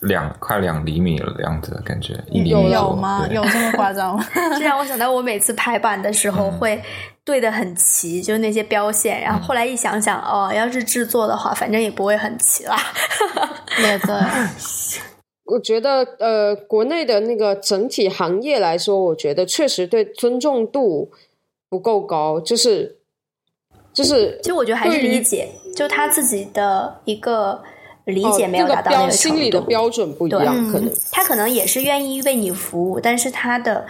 [0.02, 3.28] 两快两厘米的样子，感觉一厘米有吗？
[3.30, 4.26] 有这么夸张吗？
[4.58, 6.82] 这让我想到，我每次排版的时候会
[7.24, 9.22] 对的很齐，就是那些标线。
[9.22, 12.76] 然后后来一想想，哦，要是制作的话，反正也不会很齐啦。
[13.80, 14.16] 也对，
[15.46, 21.12] 我觉得呃，国内的那个整体行业来说，我觉得确实对尊重度
[21.70, 22.98] 不够高，就是
[23.94, 27.62] 就是，其实我觉得还是理解，就他自己的一个。
[28.06, 33.86] 理解没有达到那个程度，心理的标准不一样，可能他可能也是愿意为你服务，但是他的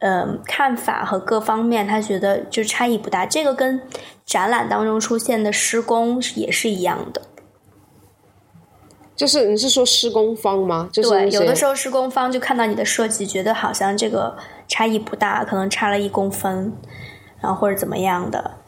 [0.00, 3.24] 嗯看法和各方面，他觉得就差异不大。
[3.24, 3.80] 这个跟
[4.26, 7.22] 展览当中出现的施工也是一样的，
[9.16, 10.90] 就是你是说施工方吗？
[10.92, 14.36] 对，有的时候施工方就看到你的设计，觉得好像这个
[14.68, 16.72] 差异不大，可能差了一公分，
[17.40, 18.58] 然后或者怎么样的。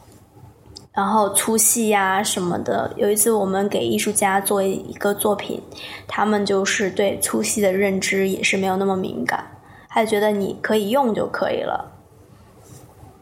[0.97, 5.63] 然后粗细呀什么的，有一次我们给艺术家做一个作品，
[6.09, 9.45] 他们就是对粗细的认知也是没有那么敏感，
[9.91, 11.93] 他觉得你可以用就可以了。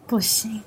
[0.06, 0.62] 不行，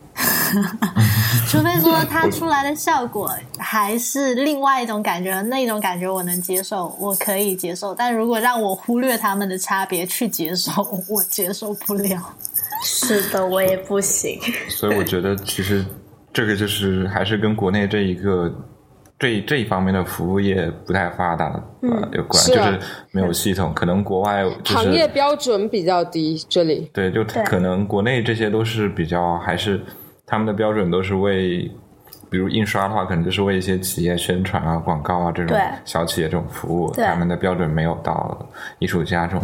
[1.47, 7.95] 除非说它出来的效果还是另外一种感觉，那种感觉我能接受，我可以接受。
[7.95, 10.71] 但如果让我忽略他们的差别去接受，
[11.07, 12.21] 我接受不了。
[12.83, 14.37] 是的，我也不行。
[14.67, 15.85] 所以我觉得其实。
[16.37, 18.53] 这个就是还是跟国内这一个
[19.17, 21.51] 这这一方面的服务业不太发达
[22.11, 22.79] 有关，就是
[23.09, 23.73] 没有系统。
[23.73, 29.81] 可能国外行业标准比较低，这里对，就可能国内这些都是比较还是
[30.27, 31.71] 他们的标准都是为，
[32.29, 39.43] 比如印刷的话，可能就是为一些企业宣传啊、广告啊这种小企业这种服务，他们的标准没有到艺术家这种。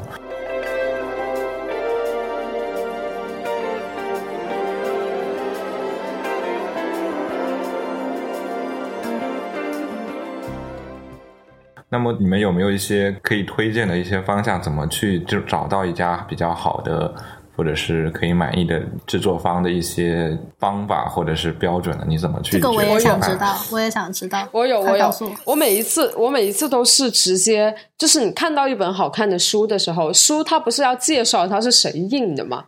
[11.93, 14.59] 那么你们有没有一些可以推荐的一些方向？
[14.59, 17.13] 怎么去就找到一家比较好的，
[17.55, 22.03] 或者是可以满意的制作方的一些方法或者是标准呢？
[22.07, 22.57] 你怎么去？
[22.57, 24.49] 这个我也想知道，我也想知道。
[24.51, 25.13] 我有，我有。
[25.45, 32.65] 我每一次，我每一次都是直接，就是你看到一本好看的书的时候，书它不是要介绍它是谁印的嘛？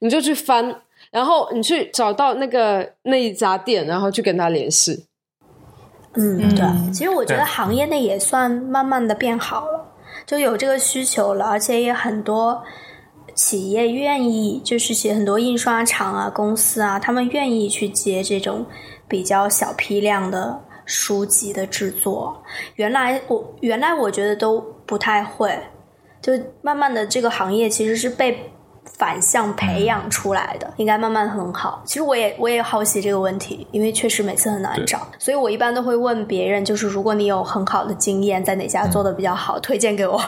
[0.00, 0.74] 你就去翻，
[1.12, 5.04] 然后你去找到那个那一家店，然后去跟他联系。
[6.16, 9.86] 嗯，对，其实我觉得行业内也算慢慢的变好了，
[10.24, 12.62] 就有这个需求了，而且也很多
[13.34, 18.64] 企业愿意，就是写很多印刷厂啊、公司啊，他们愿意去接这种
[19.06, 22.42] 比较小批量的书籍的制作。
[22.76, 25.58] 原来我原来我觉得都不太会，
[26.20, 28.52] 就慢慢的这个行业其实是被。
[28.86, 31.82] 反向培养出来的，应该慢慢很好。
[31.84, 40.20] 其实我也我也好奇这个问题，因为确实每次很难找，所以我一般都会问别人，就是如果你有很好的经验，在哪家做的比较好，推荐给我。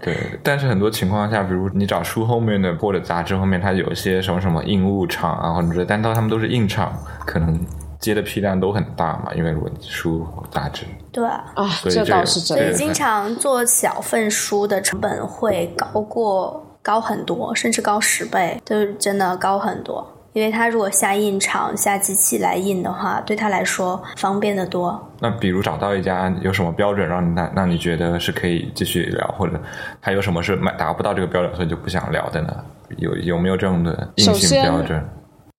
[0.00, 6.92] 对，但是很多情况下，比如你找书后面的或者杂志后面，它有一些什么什么印务厂啊，或者但到他们都是印厂，
[7.24, 7.58] 可能
[7.98, 10.84] 接的批量都很大嘛，因为文书杂志。
[11.10, 12.64] 对啊，这倒是真的。
[12.64, 16.62] 所以经常做小份书的成本会高过。
[16.84, 20.06] 高很多，甚至高十倍，就是真的高很多。
[20.34, 25.00] 因为他如果下印厂下机器来印的话，对他来说方便的多。
[25.20, 29.58] 那比如找到一家有什么标准让你那让你觉得是可以继续聊，或者
[30.00, 32.52] 还有什么是买达不到这个标准，所以就不想聊的呢？
[32.98, 35.02] 有有没有这样的硬性标准？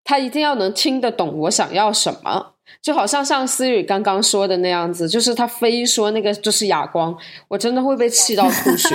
[0.04, 2.55] 他一定要能听得懂我想要什么。
[2.82, 7.16] 就好像像思雨刚刚说的那样子，就是他非说那个就是哑光，
[7.48, 8.90] 我真的会被气到吐血。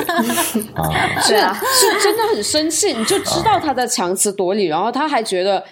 [1.23, 2.93] 是啊，是真的很生气。
[2.93, 5.65] 你就知道他在强词夺理，然后他还觉得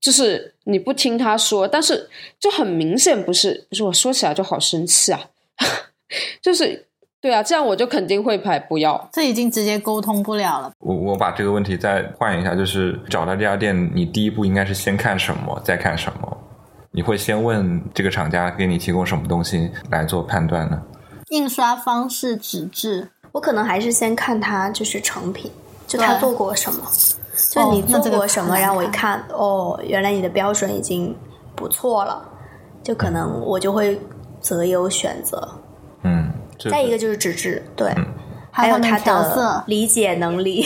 [0.00, 5.20] 就是你不听他说，但是就很明显不是，不是我说起来就好生气啊。
[6.40, 6.86] 就是
[7.20, 9.08] 对啊，这样我就肯定会排不要。
[9.12, 10.70] 这已经直接沟通不了了。
[10.78, 16.38] 我我把这个问题再换一下，就是找到这家店，你第一步应该是先看什么，再看什么。
[16.96, 20.80] 你会先问这个厂家给你提供什么东西来做判断呢？
[21.28, 25.52] 印刷方式、纸质，我可能还是先看它就是成品，
[25.86, 26.80] 就他做过什么，
[27.50, 31.14] 就你做过什么，然后我一看，哦，原来你的标准已经
[31.54, 32.26] 不错了，
[32.82, 34.00] 就可能我就会
[34.40, 35.46] 择优选择。
[36.02, 36.32] 嗯，
[36.70, 37.94] 再一个就是纸质，对，
[38.50, 40.64] 还有它的理解能力。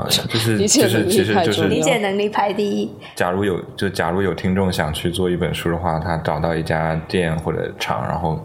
[0.00, 2.90] 啊，就是就是其实就是理解能力排第一。
[3.16, 8.38] 假如有就假如有听众想去做一本书的话，他找到一家店或者厂，然后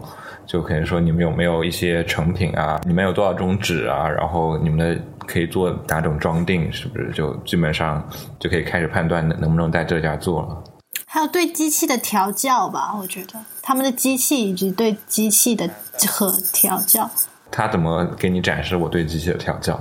[0.46, 2.80] 就可以说你们有没有一些成品啊？
[2.84, 4.08] 你们有多少种纸啊？
[4.08, 6.72] 然后你们的可以做哪种装订？
[6.72, 8.06] 是不是就基本上
[8.38, 10.64] 就可以开始判断能不能在这家做了？
[11.06, 15.68] 还有对机器的调教吧，我觉得他们的机器以及对机器的
[16.08, 17.08] 和调教。
[17.50, 19.80] 他怎么给你展示我对机器的调教？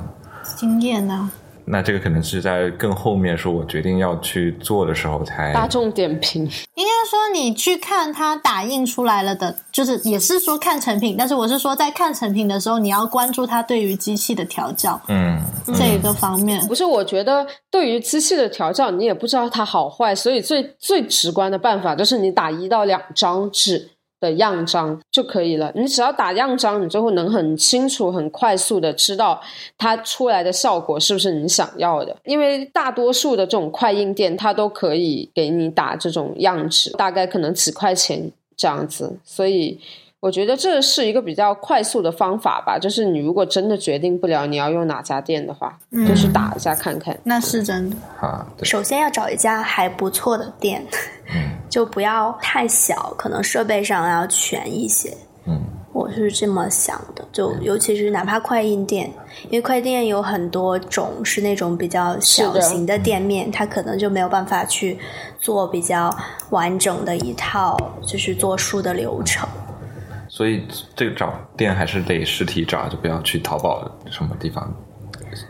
[0.55, 1.29] 经验呢？
[1.67, 6.43] 那这个可能是在更后面，说我决定要去做的时候才大众点评。
[6.75, 11.15] 应该说，你去看它打印出来了的，就是也是说看成品。
[11.17, 15.39] 但是我是说，在看成品的时候，你要关注它对于机器的调教，嗯，
[15.73, 16.65] 这一个方面。
[16.67, 23.89] 不是，我觉得对于机器的调教，你也不知道它好坏，所以最最直观的办法就是你打一到两张纸。
[24.25, 25.71] 的样章就可以了。
[25.75, 29.39] 你只要打样章，你就会能很清楚、很快速的知道
[29.77, 32.15] 它出来的效果是不是你想要的。
[32.25, 39.79] 因为大多数的这种快印店，它都可以给你打这种样纸，大概可能几块钱这样子，所以。
[40.25, 47.15] 我觉得这是一个比较快速的方法吧，就是你如果真的决定不了你要用哪家店的话，就去打一下看看。
[47.23, 47.95] 那是真的。
[48.19, 50.83] 啊，首先要找一家还不错的店，
[51.69, 55.15] 就不要太小，可能设备上要全一些。
[55.45, 55.61] 嗯，
[55.93, 59.07] 我是这么想的，就尤其是哪怕快印店，
[59.51, 64.97] 因为快店有很多种是那种比较小型的店面，它可能就没有办法去
[65.39, 66.09] 做比较
[66.49, 69.47] 完整的一套，就是做书的流程。
[70.35, 74.69] 所以这个找店还是得实体找，就不要去淘宝什么地方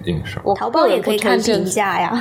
[0.06, 0.40] 印刷。
[0.54, 2.14] 淘宝也可以看评价呀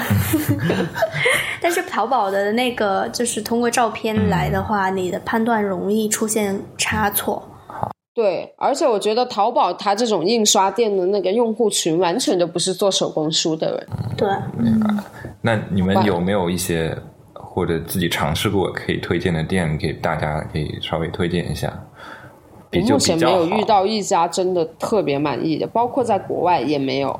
[1.60, 7.46] 但是淘宝的那个就是通过照片来的话，你的判断容易出现差错。
[8.14, 13.86] 对，而且我觉得淘宝它这种印刷店的那个用户群，完全就不是做手工书的人。
[14.16, 14.26] 对，
[15.42, 16.96] 那你们有没有一些
[17.34, 21.70] 或者自己尝试过可以推荐的店，给大家可以稍微推荐一下？
[22.82, 27.18] 目前没有遇到一家真的特别满意的，包括在国外也没有。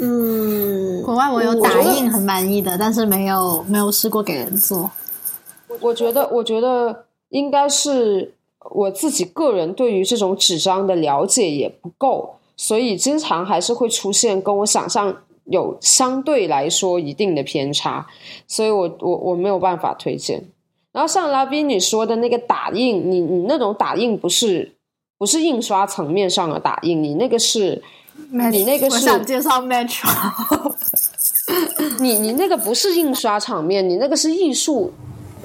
[0.00, 4.90] 嗯，国外我有打印很满意的，但是没有没有试过给人做。
[5.80, 8.34] 我觉得，我觉得应该是
[8.70, 18.06] 我自己个人对于这种纸张的了解也不够，所以经常还是会出现跟我想象有相对来说一定的偏差，
[18.46, 20.44] 所以我我我没有办法推荐。
[20.96, 24.72] 然后像拉宾你说的那个打印，你你那种打印不是
[25.18, 27.82] 不是印刷层面上的打印，你那个是，
[28.30, 30.08] 你那个是想介绍 Metro，
[32.00, 34.90] 你你那个不是印刷场面，你那个是艺术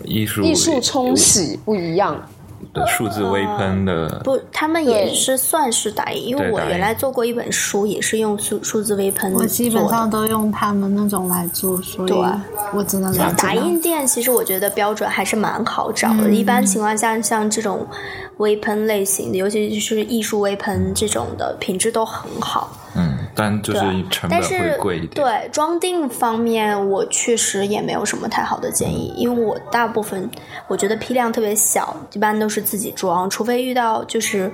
[0.06, 2.26] 艺术艺术冲洗不一样。
[2.74, 9.34] 的数字微喷的不，他们也是算是打印，因为我原来做过一本书，也是用数数字微喷。
[9.34, 12.14] 我基本上都用他们那种来做，所以
[12.74, 14.08] 我只能打印店。
[14.08, 17.86] 其实我觉得标准还是蛮好找的，一般情况下像这种
[18.38, 22.72] 微喷类型的，尤其是艺术微喷这种的，品质都很好。
[22.96, 23.11] 嗯。
[23.42, 23.80] 但就是
[24.12, 25.14] 成本会贵一点。
[25.16, 30.30] 对装订方面，我确实也没有什么太好的建议，因为我大部分
[30.68, 34.54] 我觉得批量特别小，一般都是自己装，除非遇到就是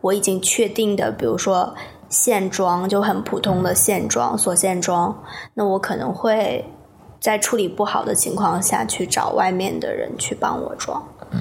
[0.00, 1.74] 我已经确定的，比如说
[2.08, 5.20] 线装就很普通的线装锁线装，
[5.54, 6.64] 那我可能会
[7.18, 11.02] 在处理不好的情况下去找外面的人去帮我装。
[11.32, 11.40] 嗯。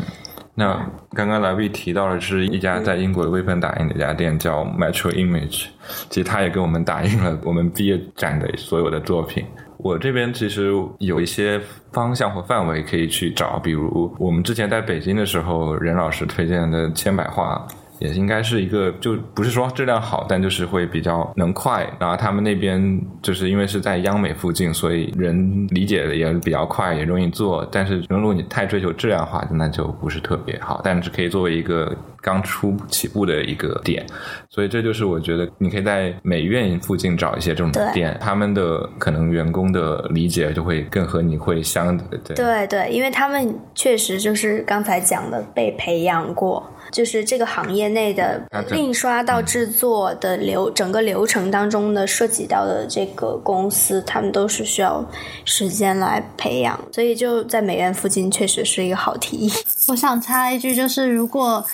[0.60, 0.74] 那
[1.12, 5.68] 刚刚老毕提到的是一家在英国的微喷打印的一家店，叫 Metro Image。
[6.10, 9.46] 其实他也给我们打印了我们毕业展的所有的作品。
[9.78, 17.64] 我这边其实有一些方向和范围可以去找，比如我们之前在北京的时候，任老师推荐的千百画。
[18.00, 21.88] 也应该是一个，就不是说质量好，但就是会比较能快。
[22.00, 27.68] 然后他们那边就是因为是在央美附近，所以人理解的也比较快，也容易做。
[27.72, 30.82] 但是如果你太追求质量的话，那就不是特别好。
[30.84, 34.06] 但是可以作为一个刚出起步的一个点，
[34.50, 42.36] 所以这就是我觉得你可以在美院附近找一些这种店，他们的可能员工的理解就会更和你会相对。
[42.36, 46.64] 对对，因为他们确实就是刚才讲的被培养过。
[46.92, 55.06] 就是这个行业内的印刷到制作的流整个流程当中的涉及到的这个公司，他们都是需要
[55.46, 59.52] 时间来培养，所以就在美院附近确实是一个好提议。
[59.88, 61.66] 我想插一句，就是如果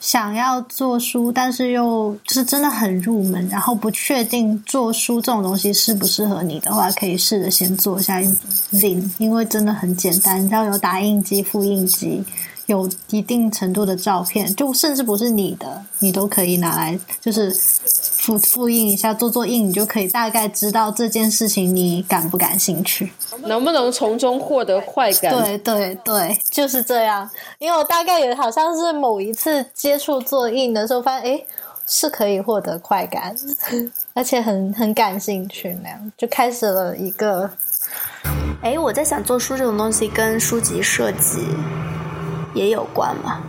[0.00, 8.20] 想要做书，但是又就是真的很入门，然后不确定做书这种东西适不适合你的话，可以试着先做一下
[8.70, 12.24] z 因为真的很简单，只要有打印机、复印机。
[12.66, 17.56] 有一定程度的照片，就甚至不是你的，你都可以拿来，就是
[18.26, 23.12] 复复印一下，做做印，你就可以大概知道这件事情你感不感兴趣，
[23.44, 25.32] 能不能从中获得快感？
[25.32, 27.30] 对对对，就是这样。
[27.60, 31.44] 因为我大概也好像是某一次接触做印的时候，发现哎
[31.86, 33.32] 是可以获得快感，
[34.12, 37.48] 而且很很感兴趣，那样就开始了一个。
[38.60, 41.46] 哎，我在想做书这种东西跟书籍设计。
[42.54, 43.42] 也有关嘛，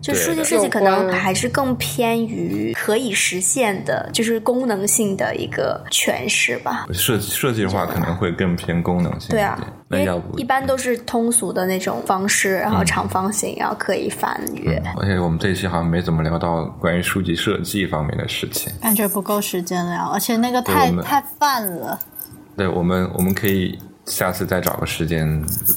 [0.00, 6.86] 就数据设计可能还是更偏于可以实现的，就是功能性的一个诠释吧。
[6.92, 9.30] 设计设计的话，可能会更偏功能性。
[9.30, 14.82] 对啊，那要不一般都是通俗的那种方式，然后长方形，然后可以翻阅。
[14.96, 21.98] 而且我们这一期好像没怎么聊到关于书籍设计方面的事情，感觉不够时间聊，而且那个太太泛了。
[22.56, 23.78] 对我们，我们可以。
[24.08, 25.28] 下次再找个时间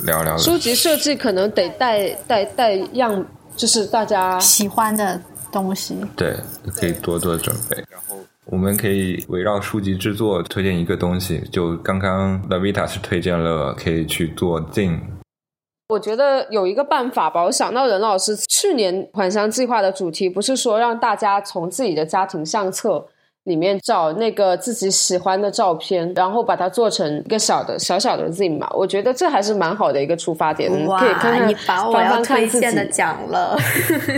[0.05, 0.37] 聊聊。
[0.37, 3.25] 书籍设计可能得带带带样，
[3.61, 5.95] 就是大家喜欢的东西。
[6.15, 6.35] 对，
[6.75, 7.77] 可以多多准备。
[7.91, 11.43] 然后我们可以围绕书籍制作推荐一个东西。
[11.51, 15.01] 就刚刚 Lavita 是推荐了可以去做 Zine。
[15.89, 23.05] 我觉得有一个办法吧，我想到任老师去年返乡计划的主题不是说让大家从自己的家庭相册。
[23.45, 30.71] 里面找那个自己喜欢的照片，然后把它做成一个小的小小的 Z 嘛，我觉得这还是蛮好的一个出发点。
[30.85, 33.57] 哇可以看看你把我要推荐的讲了，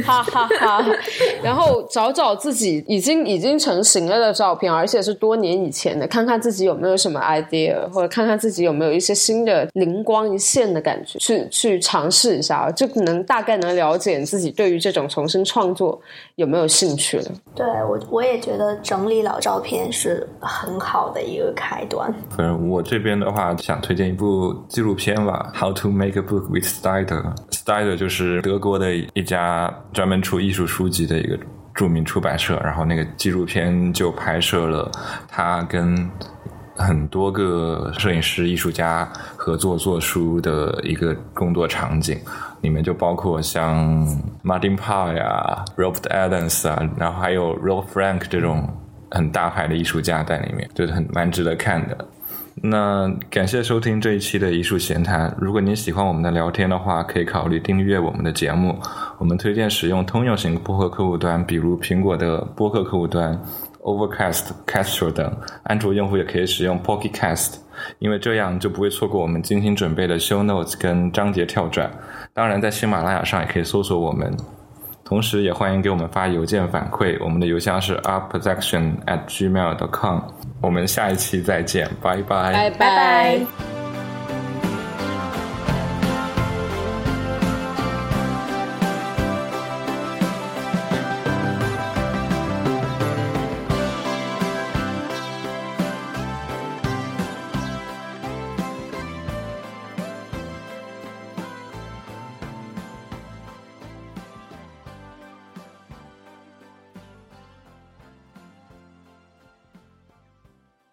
[0.03, 0.85] 哈哈哈。
[1.41, 15.97] 然后找找自己已经已经成型了的照片，而且是多年以前的，看看自己有没有什么 idea，或者看看自己有没有一些新的灵光一现的感觉，去去尝试一下，就能大概能了解自己对于这种重新创作
[16.35, 17.25] 有没有兴趣了。
[17.55, 19.12] 对我我也觉得整理。
[19.21, 22.13] 老照片是很好的一个开端。
[22.31, 27.05] 反正我这边的话，想推荐一部纪录片吧，《How to Make a Book with styler》。
[27.51, 31.37] styler 就是德国的一家专门出艺术书籍的一个
[31.73, 32.59] 著名出版社。
[32.63, 34.89] 然后那个纪录片就拍摄了
[35.27, 36.09] 他跟
[36.75, 39.07] 很多个摄影师、艺术家
[39.37, 42.17] 合作做书的一个工作场景。
[42.61, 44.07] 里面就包括像
[44.41, 48.67] Martin p a 呀、Robert Adams 啊，然后还有 Rol Frank 这种。
[49.13, 51.97] 很大牌的艺术家在里面，就是很蛮值得看的。
[52.55, 55.35] 那感谢收听这一期的艺术闲谈。
[55.39, 58.77] 如果您喜欢我们的聊天的话，可以考虑订阅我们的节目。
[59.17, 63.41] 我们推荐使用通用型播客客户端，比如苹果的播客客户端、
[63.81, 65.35] Overcast、Castro 等。
[65.63, 67.55] 安卓用户也可以使用 Pocket Cast，
[67.97, 71.91] 因为这样就不会错过我们精心准备的 Show Notes 跟章节跳转。
[72.33, 74.31] 当然，在喜马拉雅上也可以搜索我们。
[75.13, 80.21] 同时，也欢迎给我们发邮件反馈，我们的邮箱是 UP，PRODUCTION，AT gmail dot com。
[80.59, 83.82] 我们下一期再见，拜拜，拜拜。